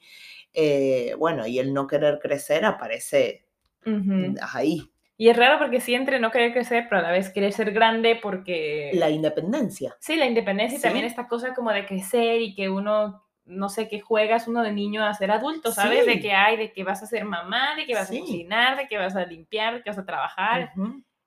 eh, 0.53 1.13
bueno, 1.17 1.45
y 1.47 1.59
el 1.59 1.73
no 1.73 1.87
querer 1.87 2.19
crecer 2.19 2.63
aparece 2.65 3.45
mm, 3.85 3.91
ujú. 3.91 4.35
ahí. 4.53 4.91
Y 5.17 5.29
es 5.29 5.37
raro 5.37 5.59
porque 5.59 5.81
sí 5.81 5.95
entre 5.95 6.19
no 6.19 6.31
querer 6.31 6.53
crecer, 6.53 6.87
pero 6.89 6.99
a 6.99 7.03
la 7.03 7.11
vez 7.11 7.31
querer 7.31 7.53
ser 7.53 7.71
grande 7.71 8.17
La 8.89 9.09
porque 9.09 9.09
independencia, 9.11 9.95
sí, 9.99 10.15
la 10.15 10.25
independencia 10.27 10.77
y 10.77 10.81
también 10.81 11.05
¿sí? 11.05 11.09
esta 11.09 11.27
cosa 11.27 11.53
como 11.53 11.71
de 11.71 11.85
crecer 11.85 12.41
y 12.41 12.55
que 12.55 12.69
uno, 12.69 13.24
no 13.45 13.69
sé, 13.69 13.87
que 13.87 13.99
juegas 14.01 14.47
uno 14.47 14.63
de 14.63 14.71
niño 14.73 15.03
a 15.05 15.13
ser 15.13 15.31
adulto, 15.31 15.71
¿sabes? 15.71 16.05
De 16.05 16.19
que 16.19 16.33
hay, 16.33 16.57
de 16.57 16.73
que 16.73 16.83
vas 16.83 17.03
a 17.03 17.07
ser 17.07 17.25
mamá, 17.25 17.75
de 17.75 17.85
que 17.85 17.95
vas 17.95 18.11
a 18.11 18.15
cocinar, 18.17 18.77
de 18.77 18.87
que 18.87 18.97
vas 18.97 19.15
a 19.15 19.25
limpiar, 19.25 19.75
de 19.75 19.83
que 19.83 19.89
vas 19.91 19.99
a 19.99 20.05
trabajar 20.05 20.71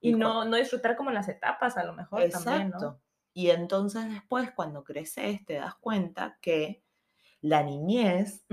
y 0.00 0.14
no, 0.14 0.44
no 0.44 0.56
disfrutar 0.56 0.96
como 0.96 1.10
las 1.12 1.28
etapas 1.28 1.76
a 1.76 1.84
lo 1.84 1.94
mejor 1.94 2.28
también, 2.30 2.70
¿no? 2.70 2.88
exacto. 2.88 3.00
Y 3.32 3.50
entonces 3.50 4.08
después 4.10 4.50
cuando 4.52 4.82
creces 4.84 5.44
te 5.46 5.54
das 5.54 5.74
cuenta 5.76 6.38
que 6.40 6.84
la 7.42 7.62
niñez 7.64 8.46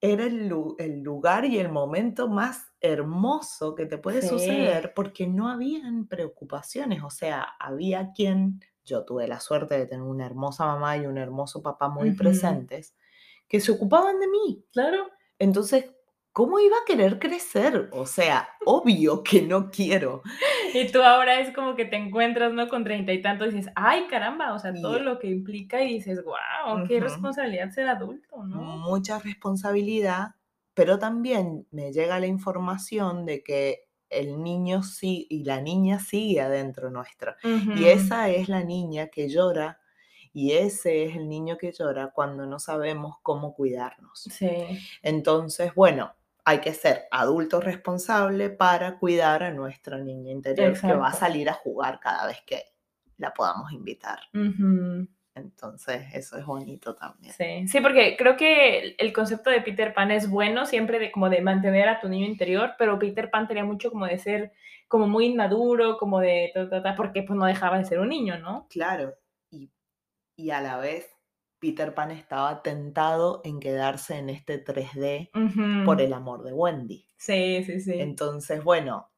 Era 0.00 0.24
el 0.26 0.52
el 0.78 1.00
lugar 1.02 1.44
y 1.46 1.58
el 1.58 1.70
momento 1.70 2.28
más 2.28 2.72
hermoso 2.80 3.74
que 3.74 3.86
te 3.86 3.96
puede 3.98 4.20
Sí. 4.20 4.28
suceder, 4.28 4.92
porque 4.94 5.26
no 5.26 5.48
habían 5.48 6.06
preocupaciones, 6.08 7.02
o 7.02 7.10
sea, 7.10 7.42
había 7.58 8.12
quien 8.12 8.60
yo 8.84 9.04
tuve 9.04 9.28
la 9.28 9.40
suerte 9.40 9.78
de 9.78 9.86
tener 9.86 10.02
una 10.04 10.26
hermosa 10.26 10.66
mamá 10.66 10.96
y 10.96 11.06
un 11.06 11.18
hermoso 11.18 11.62
papá 11.62 11.88
muy 11.88 12.12
presentes, 12.12 12.96
que 13.48 13.60
se 13.60 13.72
ocupaban 13.72 14.20
de 14.20 14.28
mí. 14.28 14.64
Claro. 14.72 15.10
Entonces, 15.38 15.92
¿cómo 16.32 16.60
iba 16.60 16.76
a 16.78 16.84
querer 16.86 17.18
crecer? 17.18 17.90
O 17.92 18.06
sea, 18.06 18.48
obvio 18.64 19.22
que 19.24 19.42
no 19.42 19.70
quiero. 19.70 20.22
Y 20.74 20.90
tú 20.92 21.02
ahora 21.02 21.40
es 21.40 21.52
como 21.54 21.74
que 21.76 21.84
te 21.86 21.96
encuentras, 21.96 22.52
¿no? 22.52 22.68
Con 22.68 22.84
treinta 22.84 23.12
y 23.12 23.22
tantos 23.22 23.48
y 23.52 23.56
dices: 23.56 23.72
"Ay, 23.76 24.06
caramba", 24.08 24.52
o 24.54 24.58
sea, 24.58 24.78
todo 24.80 24.98
Y 24.98 25.00
lo 25.00 25.18
que 25.18 25.28
implica 25.28 25.82
y 25.82 25.94
dices: 25.94 26.22
"Guau, 26.22 26.82
qué 26.84 27.00
ujú. 27.00 27.00
responsabilidad 27.00 27.70
ser 27.70 27.88
adulto", 27.88 28.44
¿no? 28.44 28.84
mucha 28.88 29.18
responsabilidad, 29.18 30.36
pero 30.74 30.98
también 30.98 31.66
me 31.70 31.92
llega 31.92 32.20
la 32.20 32.26
información 32.26 33.26
de 33.26 33.42
que 33.42 33.83
el 34.20 34.42
niño 34.42 34.82
sí 34.82 35.26
y 35.30 35.44
la 35.44 35.60
niña 35.60 35.98
sigue 35.98 36.40
adentro 36.40 36.90
nuestro. 36.90 37.34
Y 37.42 37.86
esa 37.86 38.28
es 38.30 38.48
la 38.48 38.62
niña 38.64 39.08
que 39.08 39.28
llora 39.28 39.80
y 40.32 40.52
ese 40.52 41.04
es 41.04 41.16
el 41.16 41.28
niño 41.28 41.56
que 41.56 41.72
llora 41.72 42.10
cuando 42.12 42.44
no 42.44 42.58
sabemos 42.58 43.16
cómo 43.22 43.54
cuidarnos. 43.54 44.22
Sí, 44.22 44.48
Entonces, 45.02 45.74
bueno, 45.74 46.14
hay 46.44 46.60
que 46.60 46.74
ser 46.74 47.04
adulto 47.10 47.60
responsable 47.60 48.50
para 48.50 48.98
cuidar 48.98 49.42
a 49.44 49.52
nuestra 49.52 49.98
niña 49.98 50.32
interior 50.32 50.78
que 50.78 50.92
va 50.94 51.08
a 51.08 51.12
salir 51.12 51.48
a 51.48 51.54
jugar 51.54 52.00
cada 52.00 52.26
vez 52.26 52.38
que 52.46 52.64
la 53.16 53.32
podamos 53.32 53.72
invitar. 53.72 54.18
Entonces, 55.34 56.06
eso 56.14 56.36
es 56.38 56.46
bonito 56.46 56.94
también. 56.94 57.32
Sí, 57.32 57.66
sí, 57.68 57.80
porque 57.80 58.16
creo 58.16 58.36
que 58.36 58.94
el 58.98 59.12
concepto 59.12 59.50
de 59.50 59.60
Peter 59.62 59.92
Pan 59.92 60.10
es 60.10 60.28
bueno, 60.30 60.66
siempre 60.66 60.98
de 60.98 61.10
como 61.10 61.28
de 61.28 61.40
mantener 61.42 61.88
a 61.88 62.00
tu 62.00 62.08
niño 62.08 62.26
interior, 62.26 62.74
pero 62.78 62.98
Peter 62.98 63.30
Pan 63.30 63.48
tenía 63.48 63.64
mucho 63.64 63.90
como 63.90 64.06
de 64.06 64.18
ser 64.18 64.52
como 64.88 65.08
muy 65.08 65.26
inmaduro, 65.26 65.96
como 65.98 66.20
de 66.20 66.50
ta, 66.54 66.68
ta, 66.70 66.82
ta, 66.82 66.94
porque, 66.94 67.22
pues, 67.24 67.36
no 67.38 67.46
dejaba 67.46 67.78
de 67.78 67.84
ser 67.84 67.98
un 67.98 68.10
niño, 68.10 68.38
¿no? 68.38 68.68
Claro, 68.68 69.14
y 69.50 69.70
Y 70.36 70.50
a 70.50 70.60
la 70.60 70.78
vez, 70.78 71.10
Peter 71.60 71.94
Pan 71.94 72.10
estaba 72.10 72.62
tentado 72.62 73.40
en 73.44 73.60
quedarse 73.60 74.18
en 74.18 74.30
este 74.30 74.58
3D 74.64 75.30
por 75.84 76.00
el 76.00 76.12
amor 76.12 76.42
de 76.44 76.52
Wendy. 76.52 77.08
Sí, 77.16 77.64
sí, 77.64 77.80
sí. 77.80 77.94
Entonces, 78.00 78.62
bueno, 78.64 79.12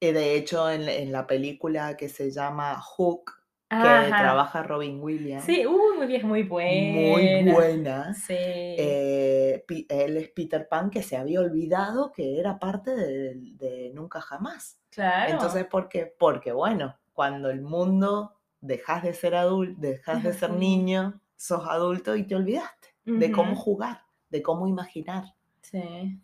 eh, 0.00 0.12
de 0.12 0.36
hecho, 0.36 0.70
en, 0.70 0.88
en 0.88 1.12
la 1.12 1.26
película 1.26 1.96
que 1.96 2.08
se 2.08 2.30
llama 2.30 2.80
Hook, 2.80 3.32
que 3.68 3.76
Ajá. 3.76 4.18
trabaja 4.18 4.62
Robin 4.62 5.00
Williams, 5.02 5.44
Sí, 5.44 5.66
uy, 5.66 5.96
muy 5.96 6.06
vieja, 6.06 6.26
muy 6.26 6.44
muy 6.44 6.44
buena. 6.44 7.52
buena, 7.54 8.14
Sí, 8.14 8.34
eh, 8.36 9.64
él 9.88 10.16
es 10.16 10.28
Peter 10.30 10.68
Pan 10.68 10.90
que 10.90 11.02
se 11.02 11.16
había 11.16 11.40
olvidado 11.40 12.12
que 12.12 12.38
era 12.38 12.58
parte 12.58 12.94
de, 12.94 13.34
de 13.34 13.90
Nunca 13.94 14.20
Jamás. 14.20 14.78
Entonces, 15.26 15.64
claro. 15.64 15.68
¿por 15.70 15.88
qué? 15.88 16.14
Porque, 16.18 16.52
bueno, 16.52 16.96
cuando 17.12 17.50
el 17.50 17.62
mundo 17.62 18.34
dejas 18.60 19.02
de 19.02 19.12
ser 19.12 19.34
adulto, 19.34 19.80
dejas 19.80 20.22
de 20.22 20.32
ser 20.32 20.50
niño, 20.52 21.20
sos 21.36 21.66
adulto 21.68 22.14
y 22.16 22.24
te 22.24 22.36
olvidaste 22.36 22.94
de 23.04 23.32
cómo 23.32 23.56
jugar, 23.56 24.02
de 24.30 24.42
cómo 24.42 24.68
imaginar. 24.68 25.24
Sí. 25.62 26.20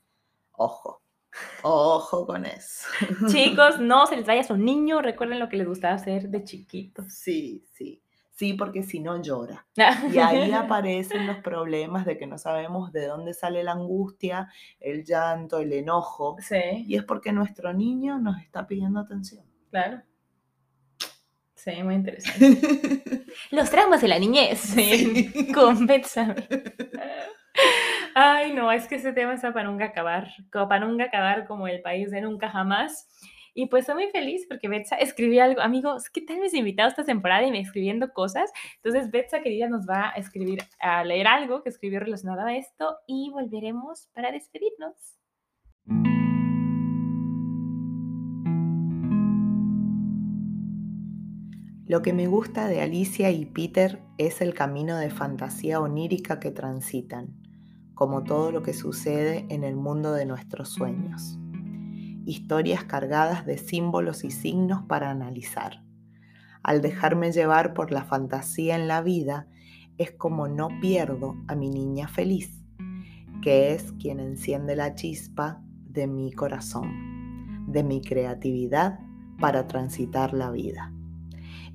Ojo, 0.52 1.02
ojo 1.62 2.26
con 2.26 2.46
eso. 2.46 2.86
Chicos, 3.28 3.78
no 3.80 4.06
se 4.06 4.16
les 4.16 4.26
vaya 4.26 4.42
su 4.42 4.56
niño, 4.56 5.02
recuerden 5.02 5.38
lo 5.38 5.48
que 5.48 5.56
les 5.56 5.66
gustaba 5.66 5.94
hacer 5.94 6.28
de 6.28 6.44
chiquitos. 6.44 7.12
Sí, 7.12 7.64
sí, 7.72 8.02
sí, 8.32 8.54
porque 8.54 8.82
si 8.82 9.00
no 9.00 9.20
llora. 9.22 9.66
Y 10.12 10.18
ahí 10.18 10.52
aparecen 10.52 11.26
los 11.26 11.38
problemas 11.38 12.06
de 12.06 12.16
que 12.18 12.26
no 12.26 12.38
sabemos 12.38 12.92
de 12.92 13.06
dónde 13.06 13.34
sale 13.34 13.62
la 13.62 13.72
angustia, 13.72 14.48
el 14.78 15.04
llanto, 15.04 15.58
el 15.58 15.72
enojo, 15.72 16.36
Sí, 16.40 16.84
y 16.86 16.96
es 16.96 17.04
porque 17.04 17.32
nuestro 17.32 17.72
niño 17.72 18.18
nos 18.18 18.40
está 18.40 18.66
pidiendo 18.66 19.00
atención. 19.00 19.44
claro. 19.70 20.02
Sí, 21.54 21.82
muy 21.82 21.96
interesante. 21.96 23.26
Los 23.50 23.68
traumas 23.68 24.00
de 24.00 24.08
la 24.08 24.18
niñez, 24.18 24.58
sí, 24.60 25.30
Sí. 26.06 26.24
Ay, 28.14 28.52
no, 28.52 28.72
es 28.72 28.88
que 28.88 28.96
ese 28.96 29.12
tema 29.12 29.34
está 29.34 29.52
para 29.52 29.68
nunca 29.68 29.86
acabar, 29.86 30.28
para 30.52 30.80
nunca 30.80 31.04
acabar 31.04 31.46
como 31.46 31.68
el 31.68 31.80
país 31.80 32.10
de 32.10 32.20
nunca 32.20 32.50
jamás. 32.50 33.08
Y 33.54 33.66
pues 33.66 33.82
estoy 33.82 34.04
muy 34.04 34.12
feliz 34.12 34.46
porque 34.48 34.68
Betsa 34.68 34.96
escribió 34.96 35.42
algo. 35.44 35.60
Amigos, 35.60 36.08
¿qué 36.08 36.20
tal 36.20 36.38
mis 36.38 36.54
invitados 36.54 36.92
esta 36.92 37.04
temporada 37.04 37.44
y 37.44 37.50
me 37.50 37.60
escribiendo 37.60 38.12
cosas? 38.12 38.50
Entonces, 38.76 39.10
Betsa, 39.10 39.42
querida, 39.42 39.68
nos 39.68 39.88
va 39.88 40.10
a 40.10 40.12
escribir, 40.12 40.60
a 40.80 41.04
leer 41.04 41.26
algo 41.26 41.62
que 41.62 41.68
escribió 41.68 42.00
relacionado 42.00 42.46
a 42.46 42.56
esto 42.56 42.96
y 43.06 43.30
volveremos 43.30 44.08
para 44.14 44.30
despedirnos. 44.30 45.20
Lo 51.90 52.02
que 52.02 52.12
me 52.12 52.28
gusta 52.28 52.68
de 52.68 52.80
Alicia 52.82 53.32
y 53.32 53.46
Peter 53.46 54.00
es 54.16 54.40
el 54.40 54.54
camino 54.54 54.96
de 54.96 55.10
fantasía 55.10 55.80
onírica 55.80 56.38
que 56.38 56.52
transitan, 56.52 57.39
como 58.00 58.24
todo 58.24 58.50
lo 58.50 58.62
que 58.62 58.72
sucede 58.72 59.44
en 59.50 59.62
el 59.62 59.76
mundo 59.76 60.14
de 60.14 60.24
nuestros 60.24 60.70
sueños. 60.70 61.38
Historias 62.24 62.82
cargadas 62.84 63.44
de 63.44 63.58
símbolos 63.58 64.24
y 64.24 64.30
signos 64.30 64.84
para 64.84 65.10
analizar. 65.10 65.84
Al 66.62 66.80
dejarme 66.80 67.30
llevar 67.30 67.74
por 67.74 67.92
la 67.92 68.02
fantasía 68.02 68.74
en 68.74 68.88
la 68.88 69.02
vida, 69.02 69.48
es 69.98 70.12
como 70.12 70.48
no 70.48 70.68
pierdo 70.80 71.36
a 71.46 71.54
mi 71.54 71.68
niña 71.68 72.08
feliz, 72.08 72.64
que 73.42 73.74
es 73.74 73.92
quien 74.00 74.18
enciende 74.18 74.76
la 74.76 74.94
chispa 74.94 75.60
de 75.84 76.06
mi 76.06 76.32
corazón, 76.32 77.66
de 77.68 77.84
mi 77.84 78.00
creatividad 78.00 78.98
para 79.38 79.66
transitar 79.66 80.32
la 80.32 80.50
vida. 80.50 80.90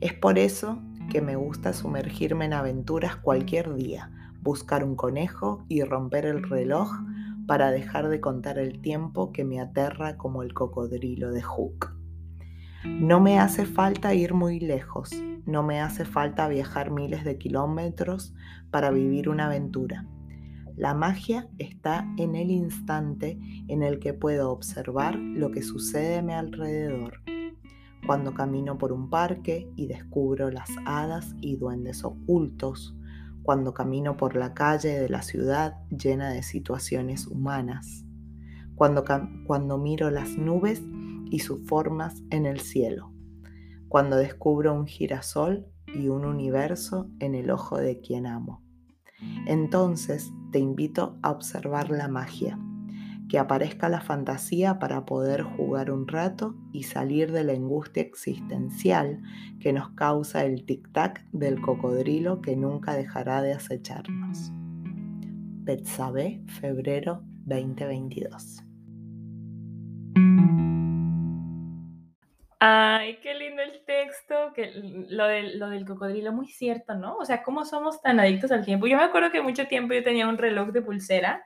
Es 0.01 0.13
por 0.13 0.39
eso 0.39 0.81
que 1.11 1.21
me 1.21 1.35
gusta 1.35 1.71
sumergirme 1.71 2.45
en 2.45 2.53
aventuras 2.53 3.15
cualquier 3.15 3.75
día, 3.75 4.09
buscar 4.45 4.83
un 4.83 4.95
conejo 4.95 5.65
y 5.67 5.81
romper 5.83 6.25
el 6.25 6.43
reloj 6.43 6.89
para 7.47 7.71
dejar 7.71 8.07
de 8.07 8.21
contar 8.21 8.59
el 8.59 8.79
tiempo 8.79 9.31
que 9.31 9.43
me 9.43 9.59
aterra 9.59 10.17
como 10.17 10.43
el 10.43 10.53
cocodrilo 10.53 11.31
de 11.31 11.41
Hook. 11.41 11.93
No 12.85 13.19
me 13.19 13.39
hace 13.39 13.65
falta 13.65 14.13
ir 14.13 14.35
muy 14.35 14.59
lejos, 14.59 15.11
no 15.45 15.63
me 15.63 15.81
hace 15.81 16.05
falta 16.05 16.47
viajar 16.47 16.91
miles 16.91 17.25
de 17.25 17.39
kilómetros 17.39 18.35
para 18.69 18.91
vivir 18.91 19.29
una 19.29 19.47
aventura. 19.47 20.05
La 20.75 20.93
magia 20.93 21.47
está 21.57 22.05
en 22.17 22.35
el 22.35 22.51
instante 22.51 23.39
en 23.67 23.81
el 23.81 23.99
que 23.99 24.13
puedo 24.13 24.51
observar 24.51 25.15
lo 25.15 25.49
que 25.49 25.63
sucede 25.63 26.17
a 26.17 26.21
mi 26.21 26.33
alrededor. 26.33 27.21
Cuando 28.05 28.35
camino 28.35 28.77
por 28.77 28.91
un 28.91 29.09
parque 29.09 29.67
y 29.75 29.87
descubro 29.87 30.51
las 30.51 30.69
hadas 30.85 31.33
y 31.41 31.55
duendes 31.55 32.03
ocultos. 32.03 32.95
Cuando 33.45 33.73
camino 33.73 34.17
por 34.17 34.35
la 34.35 34.53
calle 34.53 34.99
de 34.99 35.07
la 35.07 35.21
ciudad 35.21 35.75
llena 35.89 36.31
de 36.31 36.43
situaciones 36.43 37.27
humanas. 37.27 38.03
Cuando, 38.75 39.05
cuando 39.45 39.77
miro 39.77 40.09
las 40.09 40.37
nubes 40.37 40.81
y 41.29 41.39
sus 41.39 41.65
formas 41.65 42.21
en 42.29 42.45
el 42.45 42.59
cielo. 42.59 43.13
Cuando 43.87 44.17
descubro 44.17 44.73
un 44.73 44.87
girasol 44.87 45.65
y 45.87 46.09
un 46.09 46.25
universo 46.25 47.07
en 47.19 47.35
el 47.35 47.51
ojo 47.51 47.77
de 47.77 48.01
quien 48.01 48.25
amo 48.25 48.65
entonces 49.45 50.33
te 50.51 50.59
invito 50.59 51.17
a 51.21 51.31
observar 51.31 51.89
la 51.89 52.07
magia, 52.07 52.59
que 53.29 53.39
aparezca 53.39 53.89
la 53.89 54.01
fantasía 54.01 54.79
para 54.79 55.05
poder 55.05 55.43
jugar 55.43 55.91
un 55.91 56.07
rato 56.07 56.55
y 56.71 56.83
salir 56.83 57.31
de 57.31 57.43
la 57.43 57.53
angustia 57.53 58.03
existencial 58.03 59.21
que 59.59 59.73
nos 59.73 59.89
causa 59.91 60.45
el 60.45 60.65
tic-tac 60.65 61.25
del 61.31 61.59
cocodrilo 61.61 62.41
que 62.41 62.55
nunca 62.55 62.95
dejará 62.95 63.41
de 63.41 63.53
acecharnos. 63.53 64.51
Betsabe, 65.63 66.43
febrero 66.47 67.23
2022. 67.45 68.61
Ay, 72.59 73.19
qué 73.21 73.35
lindo 73.35 73.61
el 73.61 73.83
texto, 73.85 74.53
que 74.55 74.71
lo 75.09 75.25
del, 75.27 75.59
lo 75.59 75.69
del 75.69 75.85
cocodrilo, 75.85 76.31
muy 76.31 76.47
cierto, 76.47 76.95
¿no? 76.95 77.17
O 77.17 77.25
sea, 77.25 77.43
¿cómo 77.43 77.65
somos 77.65 78.01
tan 78.01 78.19
adictos 78.19 78.51
al 78.51 78.65
tiempo? 78.65 78.87
Yo 78.87 78.97
me 78.97 79.03
acuerdo 79.03 79.31
que 79.31 79.41
mucho 79.41 79.67
tiempo 79.67 79.93
yo 79.93 80.03
tenía 80.03 80.27
un 80.27 80.37
reloj 80.37 80.69
de 80.69 80.81
pulsera, 80.81 81.45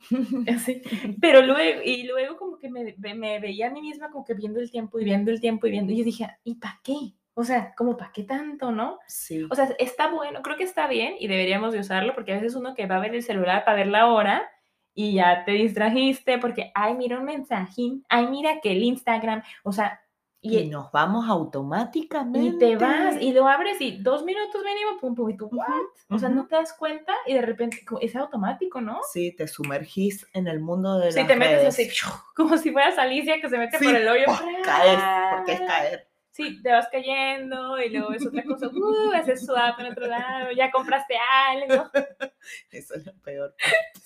así, 0.54 0.82
pero 1.20 1.42
luego, 1.42 1.80
y 1.84 2.04
luego 2.04 2.36
como 2.36 2.58
que 2.58 2.70
me, 2.70 2.94
me, 3.14 3.38
veía 3.38 3.68
a 3.68 3.70
mí 3.70 3.80
misma 3.80 4.10
como 4.10 4.24
que 4.24 4.34
viendo 4.34 4.60
el 4.60 4.70
tiempo 4.70 4.98
y 4.98 5.04
viendo 5.04 5.30
el 5.30 5.40
tiempo 5.40 5.66
y 5.66 5.70
viendo, 5.70 5.92
y 5.92 5.98
yo 5.98 6.04
dije, 6.04 6.28
¿y 6.44 6.56
para 6.56 6.80
qué? 6.82 7.14
O 7.34 7.44
sea, 7.44 7.74
como 7.74 7.96
para 7.96 8.12
qué 8.12 8.24
tanto, 8.24 8.72
¿no? 8.72 8.98
Sí. 9.06 9.46
O 9.50 9.54
sea, 9.54 9.74
está 9.78 10.08
bueno, 10.08 10.42
creo 10.42 10.56
que 10.56 10.64
está 10.64 10.86
bien 10.88 11.14
y 11.18 11.28
deberíamos 11.28 11.72
de 11.72 11.80
usarlo 11.80 12.14
porque 12.14 12.32
a 12.32 12.36
veces 12.36 12.54
uno 12.54 12.74
que 12.74 12.86
va 12.86 12.96
a 12.96 13.00
ver 13.00 13.14
el 13.14 13.22
celular 13.22 13.64
para 13.64 13.78
ver 13.78 13.86
la 13.86 14.08
hora 14.08 14.50
y 14.94 15.14
ya 15.14 15.44
te 15.44 15.52
distrajiste 15.52 16.38
porque, 16.38 16.72
ay, 16.74 16.94
mira 16.94 17.18
un 17.18 17.24
mensajín, 17.24 18.04
ay, 18.08 18.26
mira 18.26 18.60
que 18.60 18.72
el 18.72 18.82
Instagram, 18.82 19.42
o 19.62 19.72
sea, 19.72 20.00
y, 20.42 20.68
nos 20.68 20.90
vamos 20.90 21.28
automáticamente. 21.28 22.38
Y 22.40 22.58
te 22.58 22.76
vas 22.76 23.20
y 23.20 23.32
lo 23.32 23.46
abres 23.46 23.80
y 23.80 23.98
dos 23.98 24.24
minutos 24.24 24.62
mínimo, 24.64 24.98
pum, 24.98 25.14
pum, 25.14 25.30
y 25.30 25.36
tú, 25.36 25.48
¿what? 25.52 25.68
O 26.08 26.18
sea, 26.18 26.30
no 26.30 26.46
te 26.46 26.56
das 26.56 26.72
cuenta 26.72 27.12
y 27.26 27.34
de 27.34 27.42
repente 27.42 27.84
es 28.00 28.16
automático, 28.16 28.80
¿no? 28.80 29.00
Sí, 29.12 29.32
te 29.32 29.46
sumergís 29.46 30.26
en 30.32 30.48
el 30.48 30.60
mundo 30.60 30.98
de 30.98 31.12
sí, 31.12 31.18
las 31.18 31.28
te 31.28 31.36
metes 31.36 31.66
así, 31.66 31.90
como 32.34 32.56
si 32.56 32.72
fueras 32.72 32.96
Alicia 32.96 33.40
que 33.40 33.50
se 33.50 33.58
mete 33.58 33.78
por 33.78 33.94
el 33.94 34.08
hoyo. 34.08 34.26
caer, 34.64 34.98
porque 35.36 35.52
es 35.52 35.60
caer. 35.60 36.10
Sí, 36.30 36.62
te 36.62 36.70
vas 36.70 36.88
cayendo 36.90 37.78
y 37.78 37.90
luego 37.90 38.12
es 38.12 38.24
otra 38.24 38.42
cosa, 38.44 38.68
uh, 38.68 39.12
haces 39.12 39.44
swap 39.44 39.78
en 39.80 39.86
otro 39.86 40.06
lado, 40.06 40.52
ya 40.52 40.70
compraste 40.70 41.14
algo. 41.48 41.90
Eso 42.70 42.94
es 42.94 43.04
lo 43.04 43.12
peor. 43.20 43.54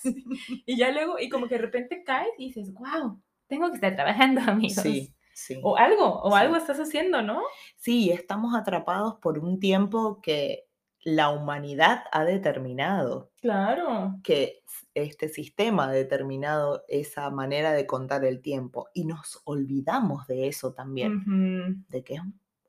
Y 0.66 0.77
ya 0.77 0.90
luego, 0.90 1.18
y 1.18 1.29
como 1.29 1.47
que 1.49 1.55
de 1.55 1.62
repente 1.62 2.03
caes 2.05 2.29
y 2.38 2.49
dices, 2.49 2.73
wow, 2.75 3.23
tengo 3.47 3.68
que 3.68 3.77
estar 3.77 3.94
trabajando, 3.94 4.40
amigos. 4.40 4.83
Sí. 4.83 5.14
O 5.62 5.77
algo, 5.77 6.20
o 6.23 6.35
algo 6.35 6.57
estás 6.57 6.79
haciendo, 6.79 7.23
¿no? 7.23 7.42
Sí, 7.77 8.11
estamos 8.11 8.55
atrapados 8.55 9.16
por 9.16 9.38
un 9.38 9.59
tiempo 9.59 10.20
que 10.20 10.66
la 11.03 11.31
humanidad 11.31 12.05
ha 12.12 12.25
determinado. 12.25 13.31
Claro. 13.40 14.16
Que 14.23 14.62
este 14.94 15.29
sistema 15.29 15.88
ha 15.88 15.92
determinado 15.92 16.85
esa 16.88 17.29
manera 17.31 17.73
de 17.73 17.87
contar 17.87 18.25
el 18.25 18.40
tiempo 18.40 18.88
y 18.94 19.05
nos 19.05 19.42
olvidamos 19.44 20.27
de 20.27 20.49
eso 20.49 20.73
también, 20.73 21.85
de 21.88 22.05
que 22.05 22.14
es 22.14 22.20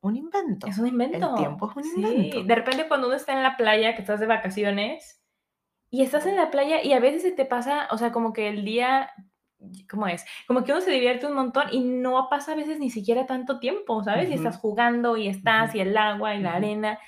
un 0.02 0.16
invento. 0.16 0.68
Es 0.68 0.78
un 0.78 0.88
invento. 0.88 1.30
El 1.30 1.36
tiempo 1.36 1.70
es 1.70 1.94
un 1.94 2.06
invento. 2.06 2.44
De 2.44 2.56
repente 2.56 2.88
cuando 2.88 3.08
uno 3.08 3.16
está 3.16 3.34
en 3.34 3.44
la 3.44 3.58
playa, 3.58 3.96
que 3.96 4.02
estás 4.02 4.20
de 4.20 4.28
vacaciones, 4.28 5.22
y 5.90 6.02
estás 6.02 6.26
en 6.26 6.36
la 6.36 6.52
playa 6.52 6.84
y 6.84 6.92
a 6.94 7.00
veces 7.00 7.22
se 7.22 7.32
te 7.32 7.46
pasa, 7.46 7.88
o 7.92 7.98
sea, 7.98 8.12
como 8.12 8.34
que 8.34 8.50
el 8.50 8.66
día 8.66 9.12
¿cómo 9.90 10.08
es? 10.08 10.26
Como 10.48 10.64
que 10.64 10.72
uno 10.72 10.82
se 10.82 10.92
divierte 10.92 11.28
un 11.28 11.34
montón 11.34 11.68
y 11.72 11.80
no 11.80 12.28
pasa 12.30 12.54
a 12.54 12.56
veces 12.56 12.80
ni 12.80 12.90
siquiera 12.90 13.26
tanto 13.26 13.60
tiempo, 13.60 14.04
¿sabes? 14.04 14.30
Y 14.30 14.34
estás 14.34 14.58
jugando 14.58 15.18
y 15.18 15.28
estás 15.28 15.76
y 15.76 15.80
el 15.80 15.96
agua 15.98 16.36
y 16.36 16.42
la 16.42 16.54
arena 16.54 17.00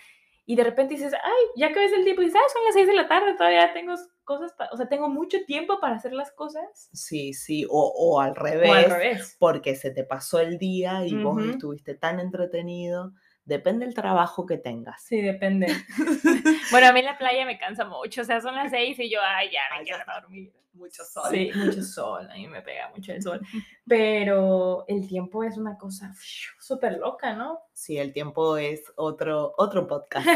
y 0.49 0.55
de 0.55 0.63
repente 0.63 0.95
dices, 0.95 1.13
ay, 1.13 1.45
ya 1.57 1.73
que 1.73 1.79
ves 1.79 1.91
el 1.91 2.05
tiempo 2.05 2.21
y 2.21 2.25
dices, 2.25 2.39
ah, 2.41 2.53
son 2.53 2.63
las 2.63 2.73
seis 2.73 2.87
de 2.87 2.93
la 2.93 3.09
tarde, 3.09 3.35
todavía 3.35 3.73
tengo 3.73 3.95
cosas, 4.23 4.53
o 4.71 4.77
sea, 4.77 4.87
tengo 4.87 5.09
mucho 5.09 5.39
tiempo 5.45 5.81
para 5.81 5.97
hacer 5.97 6.13
las 6.13 6.31
cosas. 6.31 6.89
Sí, 6.93 7.33
sí, 7.33 7.65
o, 7.69 7.93
o, 7.93 8.21
al, 8.21 8.33
revés, 8.33 8.69
o 8.69 8.73
al 8.73 8.89
revés, 8.89 9.35
porque 9.39 9.75
se 9.75 9.91
te 9.91 10.05
pasó 10.05 10.39
el 10.39 10.57
día 10.57 11.05
y 11.05 11.21
vos 11.21 11.43
estuviste 11.43 11.95
tan 11.95 12.21
entretenido. 12.21 13.11
Depende 13.47 13.85
del 13.85 13.95
trabajo 13.95 14.45
que 14.45 14.57
tengas. 14.57 15.01
Sí, 15.03 15.21
depende. 15.21 15.67
bueno, 16.71 16.87
a 16.87 16.91
mí 16.91 17.01
la 17.01 17.17
playa 17.17 17.45
me 17.45 17.57
cansa 17.57 17.85
mucho, 17.85 18.21
o 18.21 18.25
sea, 18.25 18.41
son 18.41 18.55
las 18.55 18.71
seis 18.71 18.99
y 18.99 19.09
yo, 19.09 19.19
ay, 19.23 19.49
ya 19.49 19.61
me 19.77 19.85
quiero 19.85 20.03
dormir 20.05 20.51
mucho 20.73 21.05
sol. 21.05 21.31
Sí, 21.31 21.49
mucho 21.55 21.81
sol, 21.81 22.29
a 22.29 22.33
mí 22.33 22.45
me 22.49 22.61
pega 22.61 22.91
mucho 22.93 23.13
el 23.13 23.23
sol. 23.23 23.39
Pero 23.87 24.83
el 24.89 25.07
tiempo 25.07 25.45
es 25.45 25.55
una 25.55 25.77
cosa 25.77 26.13
súper 26.59 26.97
loca, 26.97 27.35
¿no? 27.35 27.61
Sí, 27.71 27.97
el 27.97 28.11
tiempo 28.11 28.57
es 28.57 28.83
otro, 28.97 29.53
otro 29.57 29.87
podcast. 29.87 30.27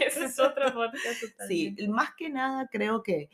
Ese 0.00 0.24
es 0.24 0.40
otro 0.40 0.74
podcast. 0.74 1.46
Sí, 1.46 1.76
más 1.88 2.10
que 2.16 2.28
nada 2.28 2.68
creo 2.72 3.04
que 3.04 3.30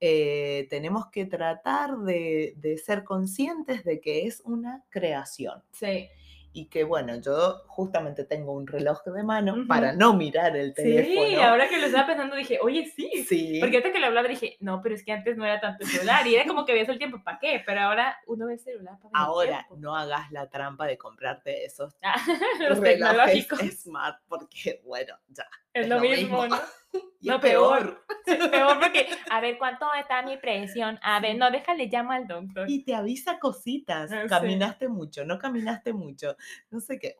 eh, 0.00 0.66
tenemos 0.70 1.10
que 1.10 1.26
tratar 1.26 1.98
de, 1.98 2.54
de 2.56 2.78
ser 2.78 3.04
conscientes 3.04 3.84
de 3.84 4.00
que 4.00 4.26
es 4.26 4.40
una 4.40 4.86
creación. 4.88 5.62
Sí 5.70 6.08
y 6.54 6.66
que 6.66 6.84
bueno, 6.84 7.16
yo 7.16 7.62
justamente 7.66 8.24
tengo 8.24 8.52
un 8.52 8.66
reloj 8.66 9.02
de 9.04 9.22
mano 9.22 9.64
para 9.66 9.92
no 9.92 10.12
mirar 10.14 10.56
el 10.56 10.74
teléfono. 10.74 11.26
Sí, 11.26 11.34
ahora 11.36 11.68
que 11.68 11.78
lo 11.78 11.86
estaba 11.86 12.06
pensando 12.06 12.36
dije, 12.36 12.58
oye, 12.60 12.90
sí. 12.94 13.24
Sí. 13.26 13.58
Porque 13.60 13.76
ahorita 13.76 13.92
que 13.92 14.00
lo 14.00 14.06
hablaba 14.06 14.28
dije, 14.28 14.56
no, 14.60 14.82
pero 14.82 14.94
es 14.94 15.04
que 15.04 15.12
antes 15.12 15.36
no 15.36 15.44
era 15.44 15.60
tanto 15.60 15.84
el 15.84 15.90
celular 15.90 16.26
y 16.26 16.34
era 16.34 16.46
como 16.46 16.64
que 16.64 16.72
veías 16.72 16.88
el 16.88 16.98
tiempo, 16.98 17.22
¿para 17.24 17.38
qué? 17.38 17.62
Pero 17.64 17.80
ahora 17.80 18.18
uno 18.26 18.46
ve 18.46 18.54
el 18.54 18.60
celular 18.60 18.98
para 18.98 19.10
Ahora, 19.14 19.66
no 19.76 19.96
hagas 19.96 20.30
la 20.30 20.48
trampa 20.48 20.86
de 20.86 20.98
comprarte 20.98 21.64
esos 21.64 21.96
ah, 22.02 22.14
los 22.68 22.80
tecnológicos. 22.80 23.60
smart 23.72 24.18
porque, 24.28 24.82
bueno, 24.84 25.14
ya. 25.28 25.46
Es, 25.72 25.88
lo, 25.88 26.00
mismo, 26.00 26.46
¿no? 26.46 26.56
no, 27.22 27.40
peor. 27.40 28.04
peor 28.24 28.80
porque, 28.80 29.08
a 29.30 29.40
ver, 29.40 29.58
¿cuánto 29.58 29.86
está 29.94 30.22
mi 30.22 30.36
presión? 30.36 30.98
A 31.02 31.20
ver, 31.20 31.36
no, 31.36 31.50
déjale, 31.50 31.86
llamo 31.86 32.12
al 32.12 32.26
doctor. 32.26 32.70
Y 32.70 32.84
te 32.84 32.94
avisa 32.94 33.38
cositas. 33.38 34.10
Ah, 34.12 34.24
caminaste 34.28 34.88
mucho, 34.88 35.24
no 35.24 35.38
caminaste 35.38 35.92
mucho. 35.92 36.36
No 36.70 36.80
sé 36.80 36.98
qué. 36.98 37.16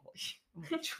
mucho. 0.54 0.96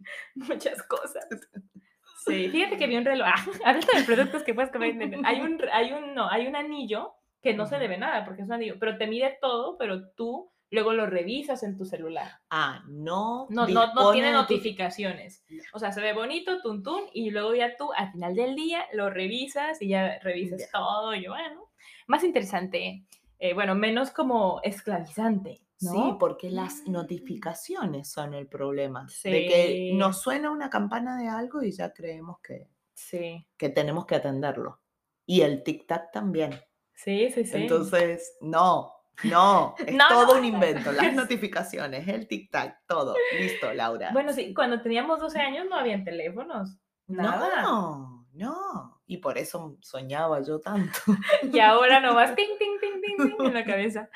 Muchas 0.34 0.82
cosas. 0.82 1.26
Sí, 2.24 2.48
fíjate 2.50 2.76
que 2.76 2.86
vi 2.86 2.94
un 2.94 3.04
reloj. 3.04 3.26
Ah, 3.64 3.74
de 3.74 4.04
productos 4.06 4.44
que 4.44 4.54
puedes 4.54 4.70
comer. 4.70 4.94
Hay 5.24 5.40
un, 5.40 5.60
hay 5.72 5.92
un, 5.92 6.14
no, 6.14 6.30
hay 6.30 6.46
un 6.46 6.54
anillo 6.54 7.16
que 7.42 7.52
no 7.52 7.66
se 7.66 7.78
debe 7.78 7.98
nada 7.98 8.24
porque 8.24 8.42
es 8.42 8.46
un 8.46 8.54
anillo, 8.54 8.76
pero 8.78 8.96
te 8.96 9.08
mide 9.08 9.38
todo, 9.40 9.76
pero 9.76 10.08
tú 10.10 10.51
luego 10.72 10.94
lo 10.94 11.06
revisas 11.06 11.62
en 11.62 11.76
tu 11.76 11.84
celular. 11.84 12.40
Ah, 12.50 12.82
no. 12.88 13.46
No, 13.50 13.68
no, 13.68 13.94
no 13.94 14.12
tiene 14.12 14.32
notificaciones. 14.32 15.44
O 15.74 15.78
sea, 15.78 15.92
se 15.92 16.00
ve 16.00 16.14
bonito, 16.14 16.60
tuntún, 16.62 17.02
y 17.12 17.30
luego 17.30 17.54
ya 17.54 17.76
tú 17.76 17.92
al 17.92 18.10
final 18.10 18.34
del 18.34 18.56
día 18.56 18.86
lo 18.92 19.10
revisas 19.10 19.80
y 19.82 19.88
ya 19.88 20.18
revisas 20.20 20.70
todo. 20.72 21.14
Y 21.14 21.26
bueno, 21.26 21.70
más 22.06 22.24
interesante. 22.24 23.04
Eh, 23.38 23.54
bueno, 23.54 23.74
menos 23.74 24.10
como 24.10 24.60
esclavizante. 24.62 25.62
¿no? 25.82 25.92
Sí, 25.92 26.16
porque 26.18 26.50
las 26.50 26.82
mm. 26.86 26.92
notificaciones 26.92 28.08
son 28.08 28.34
el 28.34 28.46
problema. 28.46 29.06
De 29.24 29.46
que 29.46 29.90
nos 29.94 30.22
suena 30.22 30.50
una 30.50 30.70
campana 30.70 31.18
de 31.18 31.28
algo 31.28 31.62
y 31.62 31.72
ya 31.72 31.92
creemos 31.92 32.38
que, 32.40 32.68
sí. 32.94 33.46
que 33.58 33.68
tenemos 33.68 34.06
que 34.06 34.14
atenderlo. 34.14 34.80
Y 35.26 35.42
el 35.42 35.62
tic-tac 35.62 36.10
también. 36.12 36.52
Sí, 36.94 37.30
sí, 37.30 37.44
sí. 37.44 37.56
Entonces, 37.56 38.36
no, 38.40 38.91
no, 39.24 39.74
es 39.78 39.96
todo 40.08 40.38
un 40.38 40.44
invento. 40.44 40.92
Las 40.92 41.12
notificaciones, 41.14 42.06
el 42.08 42.26
tic-tac, 42.26 42.78
todo. 42.86 43.14
Listo, 43.38 43.72
Laura. 43.72 44.10
Bueno, 44.12 44.32
sí, 44.32 44.52
cuando 44.54 44.80
teníamos 44.80 45.20
12 45.20 45.38
años 45.40 45.66
no 45.68 45.76
habían 45.76 46.04
teléfonos. 46.04 46.76
Nada. 47.06 47.62
No, 47.62 48.26
no. 48.32 49.02
Y 49.06 49.18
por 49.18 49.38
eso 49.38 49.76
soñaba 49.80 50.42
yo 50.42 50.60
tanto. 50.60 50.98
y 51.52 51.58
ahora 51.60 52.00
no 52.00 52.14
vas 52.14 52.34
ting, 52.36 52.58
ting, 52.58 52.78
ting, 52.80 53.00
ting, 53.00 53.36
ting 53.36 53.46
en 53.46 53.54
la 53.54 53.64
cabeza. 53.64 54.08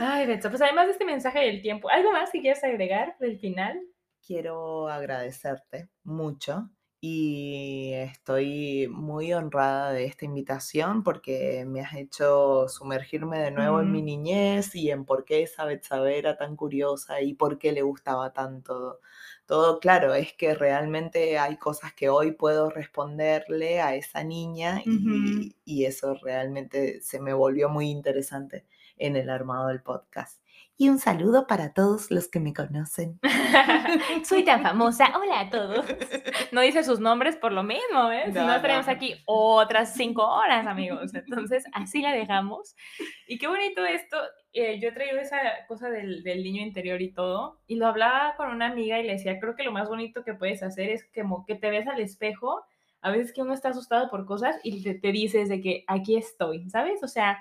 Ay, 0.00 0.26
Betsa, 0.26 0.50
pues 0.50 0.62
además 0.62 0.86
de 0.86 0.92
este 0.92 1.04
mensaje 1.04 1.40
del 1.40 1.62
tiempo, 1.62 1.90
¿algo 1.90 2.12
más 2.12 2.30
que 2.30 2.40
quieras 2.40 2.62
agregar 2.62 3.16
del 3.18 3.38
final? 3.38 3.80
Quiero 4.24 4.88
agradecerte 4.88 5.88
mucho 6.04 6.70
y 7.00 7.92
estoy 7.94 8.88
muy 8.88 9.32
honrada 9.32 9.92
de 9.92 10.04
esta 10.04 10.24
invitación 10.26 11.02
porque 11.02 11.64
me 11.66 11.80
has 11.80 11.94
hecho 11.94 12.68
sumergirme 12.68 13.38
de 13.38 13.50
nuevo 13.50 13.80
en 13.80 13.90
mi 13.90 14.02
Mm. 14.02 14.02
niñez 14.02 14.74
y 14.74 14.90
en 14.90 15.04
por 15.06 15.24
qué 15.24 15.42
esa 15.42 15.64
Betsabe 15.64 16.18
era 16.18 16.36
tan 16.36 16.56
curiosa 16.56 17.22
y 17.22 17.34
por 17.34 17.58
qué 17.58 17.72
le 17.72 17.82
gustaba 17.82 18.32
tanto. 18.32 19.00
Todo 19.46 19.80
claro, 19.80 20.14
es 20.14 20.32
que 20.34 20.54
realmente 20.54 21.38
hay 21.38 21.56
cosas 21.58 21.94
que 21.94 22.08
hoy 22.08 22.32
puedo 22.32 22.70
responderle 22.70 23.80
a 23.80 23.94
esa 23.94 24.22
niña 24.24 24.82
y, 24.84 25.56
y 25.64 25.84
eso 25.86 26.14
realmente 26.22 27.00
se 27.00 27.20
me 27.20 27.32
volvió 27.34 27.68
muy 27.68 27.90
interesante 27.90 28.66
en 28.96 29.16
el 29.16 29.30
armado 29.30 29.68
del 29.68 29.82
podcast. 29.82 30.42
Y 30.82 30.88
un 30.88 30.98
saludo 30.98 31.46
para 31.46 31.74
todos 31.74 32.10
los 32.10 32.28
que 32.28 32.40
me 32.40 32.54
conocen. 32.54 33.20
Soy 34.24 34.46
tan 34.46 34.62
famosa. 34.62 35.12
Hola 35.14 35.40
a 35.40 35.50
todos. 35.50 35.84
No 36.52 36.62
dice 36.62 36.82
sus 36.82 37.00
nombres 37.00 37.36
por 37.36 37.52
lo 37.52 37.62
mismo, 37.62 38.10
¿eh? 38.10 38.24
si 38.32 38.32
No, 38.32 38.52
estaríamos 38.54 38.86
no. 38.86 38.92
aquí 38.92 39.14
otras 39.26 39.92
cinco 39.94 40.26
horas, 40.26 40.66
amigos. 40.66 41.12
Entonces, 41.14 41.64
así 41.74 42.00
la 42.00 42.12
dejamos. 42.12 42.74
Y 43.28 43.36
qué 43.38 43.46
bonito 43.46 43.84
esto. 43.84 44.16
eh, 44.54 44.80
yo 44.80 44.88
he 44.88 44.92
traído 44.92 45.20
esa 45.20 45.36
cosa 45.68 45.90
del, 45.90 46.22
del 46.24 46.42
niño 46.42 46.62
interior 46.62 47.02
y 47.02 47.12
todo. 47.12 47.60
Y 47.66 47.76
lo 47.76 47.86
hablaba 47.86 48.34
con 48.36 48.48
una 48.48 48.68
amiga 48.68 48.98
y 48.98 49.04
le 49.04 49.12
decía, 49.12 49.38
creo 49.38 49.54
que 49.54 49.64
lo 49.64 49.72
más 49.72 49.88
bonito 49.88 50.24
que 50.24 50.32
puedes 50.34 50.62
hacer 50.62 50.88
es 50.88 51.06
como 51.14 51.44
que 51.44 51.56
te 51.56 51.68
ves 51.70 51.86
al 51.86 52.00
espejo. 52.00 52.64
A 53.02 53.10
veces 53.10 53.32
que 53.34 53.42
uno 53.42 53.52
está 53.52 53.68
asustado 53.68 54.08
por 54.10 54.24
cosas 54.24 54.56
y 54.64 54.82
te, 54.82 54.94
te 54.94 55.12
dices 55.12 55.50
de 55.50 55.60
que 55.60 55.84
aquí 55.88 56.16
estoy, 56.16 56.68
¿sabes? 56.70 57.02
O 57.04 57.08
sea, 57.08 57.38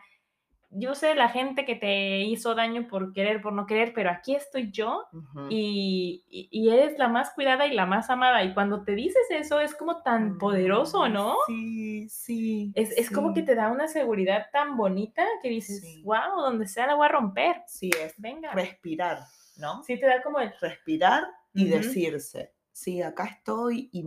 yo 0.71 0.93
sé 0.93 1.15
la 1.15 1.29
gente 1.29 1.65
que 1.65 1.75
te 1.75 2.19
hizo 2.21 2.53
daño 2.53 2.87
por 2.87 3.11
querer, 3.11 3.41
por 3.41 3.53
no 3.53 3.65
querer, 3.65 3.91
pero 3.93 4.11
aquí 4.11 4.35
estoy 4.35 4.69
yo 4.71 5.05
y, 5.49 6.23
y- 6.29 6.47
y 6.51 6.69
eres 6.69 6.97
la 6.99 7.07
más 7.07 7.31
cuidada 7.31 7.65
y 7.65 7.73
la 7.73 7.85
más 7.87 8.09
amada. 8.09 8.43
Y 8.43 8.53
cuando 8.53 8.83
te 8.83 8.93
dices 8.93 9.23
eso 9.31 9.59
es 9.59 9.73
como 9.73 10.01
tan 10.03 10.37
poderoso, 10.37 11.03
Ay, 11.03 11.11
¿no? 11.13 11.35
Sí, 11.47 12.07
sí. 12.09 12.71
Es, 12.75 12.91
es 12.97 13.09
como 13.09 13.33
que 13.33 13.41
te 13.41 13.55
da 13.55 13.71
una 13.71 13.87
seguridad 13.87 14.45
tan 14.51 14.77
bonita 14.77 15.25
que 15.41 15.49
dices, 15.49 15.81
Sí. 15.81 16.03
wow, 16.03 16.41
donde 16.41 16.67
sea 16.67 16.85
la 16.87 16.95
voy 16.95 17.05
a 17.07 17.09
romper. 17.09 17.63
Sí, 17.67 17.89
es 18.03 18.13
Venga. 18.17 18.51
respirar, 18.53 19.19
¿no? 19.57 19.81
Sí 19.83 19.99
te 19.99 20.05
da 20.05 20.21
como 20.21 20.39
el... 20.39 20.53
Respirar 20.61 21.23
y 21.53 21.65
decirse, 21.65 22.53
sí, 22.71 23.01
acá 23.01 23.25
estoy 23.25 23.89
y, 23.91 24.05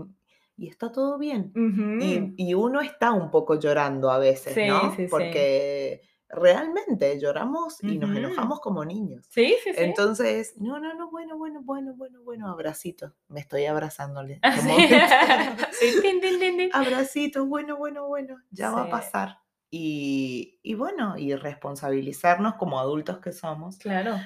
y 0.56 0.68
está 0.68 0.92
todo 0.92 1.18
bien. 1.18 1.52
Y, 2.00 2.34
y 2.50 2.54
uno 2.54 2.80
está 2.80 3.12
un 3.12 3.30
poco 3.32 3.58
llorando 3.58 4.10
a 4.12 4.18
veces, 4.18 4.54
Sí, 4.54 4.64
¿no? 4.66 4.90
sí, 4.92 5.02
sí. 5.02 5.06
Porque 5.10 6.02
realmente 6.32 7.20
lloramos 7.20 7.82
y 7.84 7.98
nos 7.98 8.10
Ujú. 8.10 8.18
enojamos 8.18 8.60
como 8.60 8.84
niños. 8.84 9.26
Sí, 9.28 9.54
sí, 9.62 9.70
sí. 9.74 9.76
Entonces, 9.76 10.54
no, 10.56 10.80
no, 10.80 10.94
no, 10.94 11.10
bueno, 11.10 11.36
bueno, 11.36 11.60
bueno, 11.62 11.94
bueno, 11.94 12.22
bueno, 12.22 12.48
abracito. 12.50 13.14
Me 13.28 13.40
estoy 13.40 13.66
abrazándole. 13.66 14.40
Como- 14.56 14.76
Sí, 14.76 15.92
abracito, 16.72 17.46
bueno, 17.46 17.76
bueno, 17.76 18.08
bueno, 18.08 18.36
ya 18.50 18.70
va 18.70 18.84
a 18.84 18.90
pasar. 18.90 19.38
Y, 19.70 20.58
y 20.62 20.74
bueno, 20.74 21.16
y 21.16 21.34
responsabilizarnos 21.34 22.54
como 22.54 22.78
adultos 22.80 23.18
que 23.20 23.32
somos 23.32 23.78
Claro. 23.78 24.16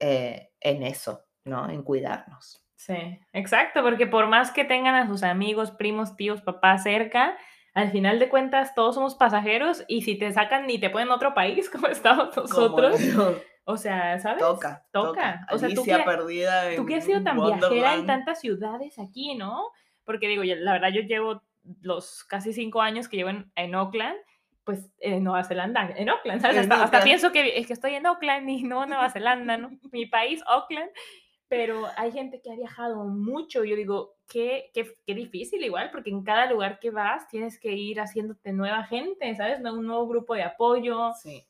eh, 0.00 0.52
en 0.60 0.82
eso, 0.82 1.24
¿no? 1.44 1.68
En 1.68 1.82
cuidarnos. 1.82 2.60
Sí, 2.76 3.18
exacto, 3.32 3.82
porque 3.82 4.06
por 4.06 4.26
más 4.26 4.50
que 4.50 4.64
tengan 4.64 4.94
a 4.94 5.06
sus 5.06 5.22
amigos, 5.22 5.70
primos, 5.70 6.16
tíos, 6.16 6.42
papás 6.42 6.82
cerca, 6.82 7.36
al 7.74 7.90
final 7.90 8.18
de 8.18 8.28
cuentas 8.28 8.74
todos 8.74 8.94
somos 8.94 9.16
pasajeros 9.16 9.84
y 9.88 10.02
si 10.02 10.16
te 10.16 10.32
sacan 10.32 10.66
ni 10.66 10.78
te 10.78 10.90
ponen 10.90 11.10
a 11.10 11.14
otro 11.16 11.34
país 11.34 11.68
como 11.70 11.88
estamos 11.88 12.36
nosotros, 12.36 13.00
no, 13.00 13.34
o 13.64 13.76
sea, 13.76 14.18
¿sabes? 14.20 14.38
toca, 14.42 14.86
toca. 14.92 15.08
Toca. 15.42 15.46
O 15.50 15.58
sea, 15.58 15.68
tú 15.68 15.80
Alicia 15.80 15.98
que- 15.98 16.04
perdida 16.04 16.70
en 16.70 16.76
Tú 16.76 16.86
que 16.86 16.96
has 16.96 17.04
sido 17.04 17.22
tan 17.22 17.36
viajera 17.36 17.94
en 17.94 18.06
tantas 18.06 18.40
ciudades 18.40 18.98
aquí, 18.98 19.34
¿no? 19.34 19.70
Porque 20.04 20.28
digo, 20.28 20.42
la 20.44 20.72
verdad 20.72 20.90
yo 20.90 21.00
llevo 21.02 21.42
los 21.80 22.24
casi 22.24 22.52
cinco 22.52 22.82
años 22.82 23.08
que 23.08 23.16
llevo 23.16 23.30
en, 23.30 23.50
en 23.56 23.74
Auckland, 23.74 24.16
pues 24.64 24.90
en 24.98 25.24
Nueva 25.24 25.44
Zelanda, 25.44 25.90
en 25.96 26.08
Auckland, 26.08 26.42
¿sabes? 26.42 26.70
Hasta, 26.70 27.02
pienso 27.02 27.32
que, 27.32 27.58
es 27.58 27.66
que 27.66 27.72
estoy 27.72 27.94
en 27.94 28.06
Auckland 28.06 28.48
y 28.48 28.62
no 28.62 28.86
Nueva 28.86 29.10
Zelanda, 29.10 29.56
¿no? 29.56 29.70
Mi 29.92 30.06
país, 30.06 30.42
Auckland. 30.46 30.90
Pero 31.56 31.86
hay 31.96 32.12
gente 32.12 32.40
que 32.42 32.50
ha 32.52 32.56
viajado 32.56 33.04
mucho. 33.04 33.64
Yo 33.64 33.76
digo, 33.76 34.16
qué, 34.26 34.70
qué, 34.74 34.96
qué 35.06 35.14
difícil 35.14 35.62
igual, 35.62 35.90
porque 35.90 36.10
en 36.10 36.22
cada 36.24 36.50
lugar 36.50 36.78
que 36.80 36.90
vas 36.90 37.28
tienes 37.28 37.58
que 37.58 37.72
ir 37.72 38.00
haciéndote 38.00 38.52
nueva 38.52 38.84
gente, 38.84 39.34
¿sabes? 39.36 39.60
Un 39.60 39.86
nuevo 39.86 40.06
grupo 40.08 40.34
de 40.34 40.42
apoyo. 40.42 41.12
Sí, 41.22 41.46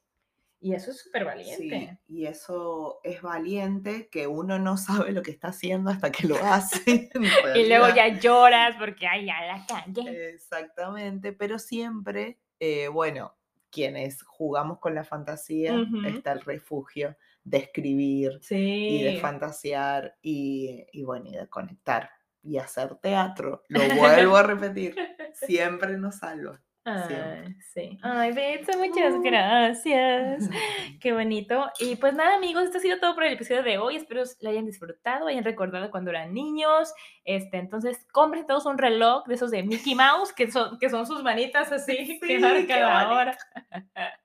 Y 0.60 0.72
eso 0.74 0.90
es 0.90 0.98
súper 1.02 1.22
sí, 1.22 1.26
valiente. 1.26 1.98
y 2.08 2.26
eso 2.26 3.00
es 3.02 3.20
valiente 3.22 4.08
que 4.10 4.26
uno 4.26 4.58
no 4.58 4.76
sabe 4.76 5.12
lo 5.12 5.22
que 5.22 5.30
está 5.30 5.48
haciendo 5.48 5.90
hasta 5.90 6.10
que 6.10 6.26
lo 6.26 6.36
hace. 6.36 7.10
Y 7.54 7.68
luego 7.68 7.88
ya 7.94 8.08
lloras 8.18 8.76
porque, 8.78 9.06
ay, 9.06 9.26
ya 9.26 9.40
la 9.46 9.66
cagué. 9.66 10.30
Exactamente, 10.30 11.32
pero 11.32 11.58
siempre, 11.58 12.38
eh, 12.60 12.88
bueno, 12.88 13.34
quienes 13.74 14.22
jugamos 14.22 14.78
con 14.78 14.94
la 14.94 15.04
fantasía, 15.04 15.74
está 16.06 16.32
el 16.32 16.40
refugio 16.42 17.16
de 17.42 17.58
escribir 17.58 18.38
Sí. 18.40 18.56
y 18.56 19.02
de 19.02 19.20
fantasear 19.20 20.16
y, 20.22 20.86
y 20.92 21.02
bueno, 21.02 21.28
y 21.28 21.32
de 21.32 21.48
conectar 21.48 22.08
y 22.42 22.58
hacer 22.58 22.94
teatro. 22.96 23.62
Lo 23.68 23.80
vuelvo 23.96 24.36
a 24.36 24.42
repetir, 24.44 24.94
siempre 25.32 25.98
nos 25.98 26.16
salva. 26.16 26.62
Ay, 26.86 27.56
sí. 27.72 27.98
Ay, 28.02 28.32
Betsa, 28.32 28.76
muchas 28.76 29.14
Uh. 29.14 29.22
gracias. 29.22 30.48
Qué 31.00 31.12
bonito. 31.14 31.70
Y 31.80 31.96
pues 31.96 32.12
nada, 32.14 32.36
amigos, 32.36 32.64
esto 32.64 32.76
ha 32.78 32.80
sido 32.82 32.98
todo 33.00 33.14
por 33.14 33.24
el 33.24 33.32
episodio 33.32 33.62
de 33.62 33.78
hoy. 33.78 33.96
Espero 33.96 34.22
lo 34.42 34.50
hayan 34.50 34.66
disfrutado, 34.66 35.26
hayan 35.28 35.44
recordado 35.44 35.90
cuando 35.90 36.10
eran 36.10 36.34
niños. 36.34 36.92
Este, 37.24 37.56
entonces, 37.56 38.06
compren 38.12 38.46
todos 38.46 38.66
un 38.66 38.76
reloj 38.76 39.24
de 39.26 39.34
esos 39.34 39.50
de 39.50 39.62
Mickey 39.62 39.94
Mouse, 39.94 40.32
que 40.34 40.50
son, 40.50 40.78
que 40.78 40.90
son 40.90 41.06
sus 41.06 41.22
manitas 41.22 41.72
así, 41.72 42.18
que 42.20 42.36
Sí, 42.36 42.38
marcan 42.38 42.80
la 42.80 43.12
hora. 43.12 43.38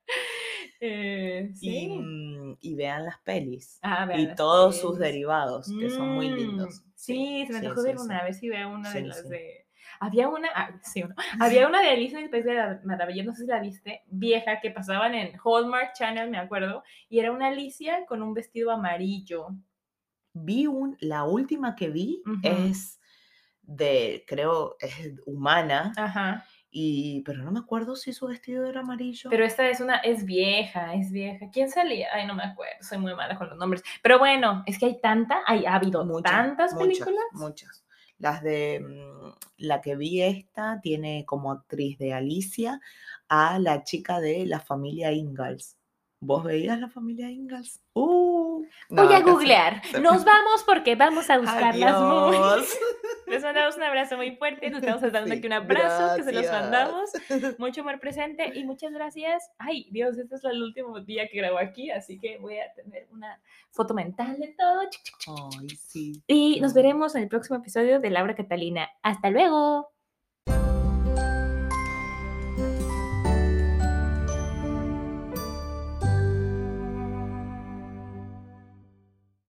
Eh, 0.82 1.52
sí. 1.56 1.90
mm, 1.90 2.58
y 2.62 2.76
vean 2.76 3.04
las 3.06 3.20
pelis 3.20 3.80
Ah, 3.82 4.06
vean 4.06 4.20
y 4.22 4.26
las 4.28 4.36
todos 4.38 4.80
sus 4.80 4.98
derivados, 4.98 5.68
que 5.80 5.90
son 5.90 6.16
muy 6.16 6.30
Mm, 6.30 6.36
lindos. 6.36 6.84
Sí, 6.96 7.44
se 7.48 7.54
me 7.54 7.60
sí, 7.60 7.66
dejó 7.68 7.82
sí, 7.82 7.88
ver 7.88 7.98
sí. 7.98 8.04
una, 8.06 8.18
a 8.20 8.24
ver 8.24 8.34
si 8.34 8.50
veo 8.50 8.70
una 8.70 8.90
de 8.94 9.00
Sí, 9.02 9.06
las 9.06 9.22
sí. 9.22 9.28
de... 9.30 9.66
Había 10.00 10.30
una, 10.30 10.48
ah, 10.56 10.72
sí, 10.82 11.04
había 11.42 11.68
una 11.68 11.82
de 11.82 11.90
Alicia 11.90 12.20
en 12.20 12.26
el 12.26 12.30
País 12.30 12.46
de 12.46 12.54
la 12.54 12.80
Maravilla, 12.86 13.24
no 13.24 13.34
sé 13.34 13.42
si 13.42 13.48
la 13.48 13.60
viste, 13.60 14.04
vieja, 14.08 14.62
que 14.62 14.72
pasaban 14.72 15.14
en 15.14 15.38
Hallmark 15.44 15.94
Channel, 15.94 16.30
me 16.30 16.38
acuerdo, 16.38 16.84
y 17.10 17.20
era 17.20 17.32
una 17.32 17.48
Alicia 17.48 18.06
con 18.06 18.24
un 18.24 18.34
vestido 18.34 18.72
amarillo. 18.72 19.50
Vi 20.34 20.68
un, 20.68 20.96
la 21.02 21.26
última 21.26 21.76
que 21.76 21.90
vi 21.90 22.24
es 22.44 23.00
de, 23.62 24.24
creo, 24.26 24.78
es 24.80 25.14
humana, 25.26 25.92
Ajá. 25.98 26.46
y, 26.72 27.22
pero 27.26 27.44
no 27.44 27.52
me 27.52 27.60
acuerdo 27.60 27.96
si 27.96 28.14
su 28.14 28.28
vestido 28.28 28.66
era 28.66 28.80
amarillo. 28.80 29.30
Pero 29.30 29.44
esta 29.44 29.68
es 29.68 29.82
una, 29.82 29.98
es 29.98 30.24
vieja, 30.24 30.94
es 30.94 31.12
vieja. 31.12 31.50
¿Quién 31.52 31.70
salía? 31.70 32.08
Ay, 32.14 32.26
no 32.26 32.36
me 32.36 32.44
acuerdo, 32.44 32.76
soy 32.82 33.00
muy 33.00 33.14
mala 33.16 33.38
con 33.38 33.50
los 33.50 33.58
nombres. 33.58 33.84
Pero 34.02 34.18
bueno, 34.18 34.64
es 34.66 34.80
que 34.80 34.86
hay 34.86 35.02
tanta, 35.02 35.42
hay, 35.46 35.66
ha 35.66 35.76
habido 35.76 36.06
Muchas, 36.06 36.32
tantas 36.32 36.74
muchas, 36.74 36.88
películas. 36.88 37.26
Muchas. 37.34 37.86
Las 38.20 38.44
de 38.44 38.80
mm, 38.80 39.30
la 39.58 39.82
que 39.82 39.96
vi 39.96 40.22
esta 40.22 40.80
tiene 40.82 41.26
como 41.26 41.52
actriz 41.52 41.98
de 41.98 42.14
Alicia 42.14 42.80
a 43.28 43.60
la 43.60 43.84
chica 43.84 44.20
de 44.20 44.46
la 44.46 44.60
familia 44.60 45.12
Ingalls. 45.12 45.78
¿Vos 46.22 46.44
veías 46.44 46.80
la 46.80 46.90
familia 46.90 47.32
Ingalls? 47.32 47.82
Uh, 47.94 48.66
Voy 48.90 49.14
a 49.14 49.22
googlear. 49.22 49.82
Nos 50.02 50.26
vamos 50.26 50.64
porque 50.66 50.96
vamos 50.96 51.30
a 51.30 51.38
buscarlas 51.38 52.02
muy. 52.02 52.36
Adiós. 52.36 52.78
Les 53.30 53.44
mandamos 53.44 53.76
un 53.76 53.84
abrazo 53.84 54.18
muy 54.18 54.36
fuerte. 54.36 54.70
Nos 54.70 54.82
estamos 54.82 55.12
dando 55.12 55.34
aquí 55.34 55.46
un 55.46 55.54
abrazo 55.54 56.16
que 56.18 56.24
se 56.24 56.32
los 56.32 56.46
mandamos. 56.52 57.10
Mucho 57.60 57.82
amor 57.82 58.00
presente 58.00 58.52
y 58.56 58.64
muchas 58.64 58.92
gracias. 58.92 59.52
Ay, 59.58 59.88
Dios, 59.92 60.18
este 60.18 60.36
es 60.36 60.44
el 60.44 60.62
último 60.62 61.00
día 61.00 61.28
que 61.28 61.38
grabo 61.38 61.60
aquí, 61.60 61.92
así 61.92 62.20
que 62.20 62.38
voy 62.38 62.58
a 62.58 62.74
tener 62.74 63.08
una 63.12 63.40
foto 63.72 63.94
mental 63.94 64.40
de 64.40 64.56
todo. 64.58 64.82
Ay, 65.60 65.70
sí. 65.70 66.24
Y 66.28 66.60
nos 66.62 66.72
no. 66.72 66.76
veremos 66.76 67.16
en 67.16 67.24
el 67.24 67.30
próximo 67.30 67.58
episodio 67.58 68.00
de 68.00 68.10
Laura 68.10 68.36
Catalina. 68.36 68.90
Hasta 69.04 69.30
luego. 69.30 69.92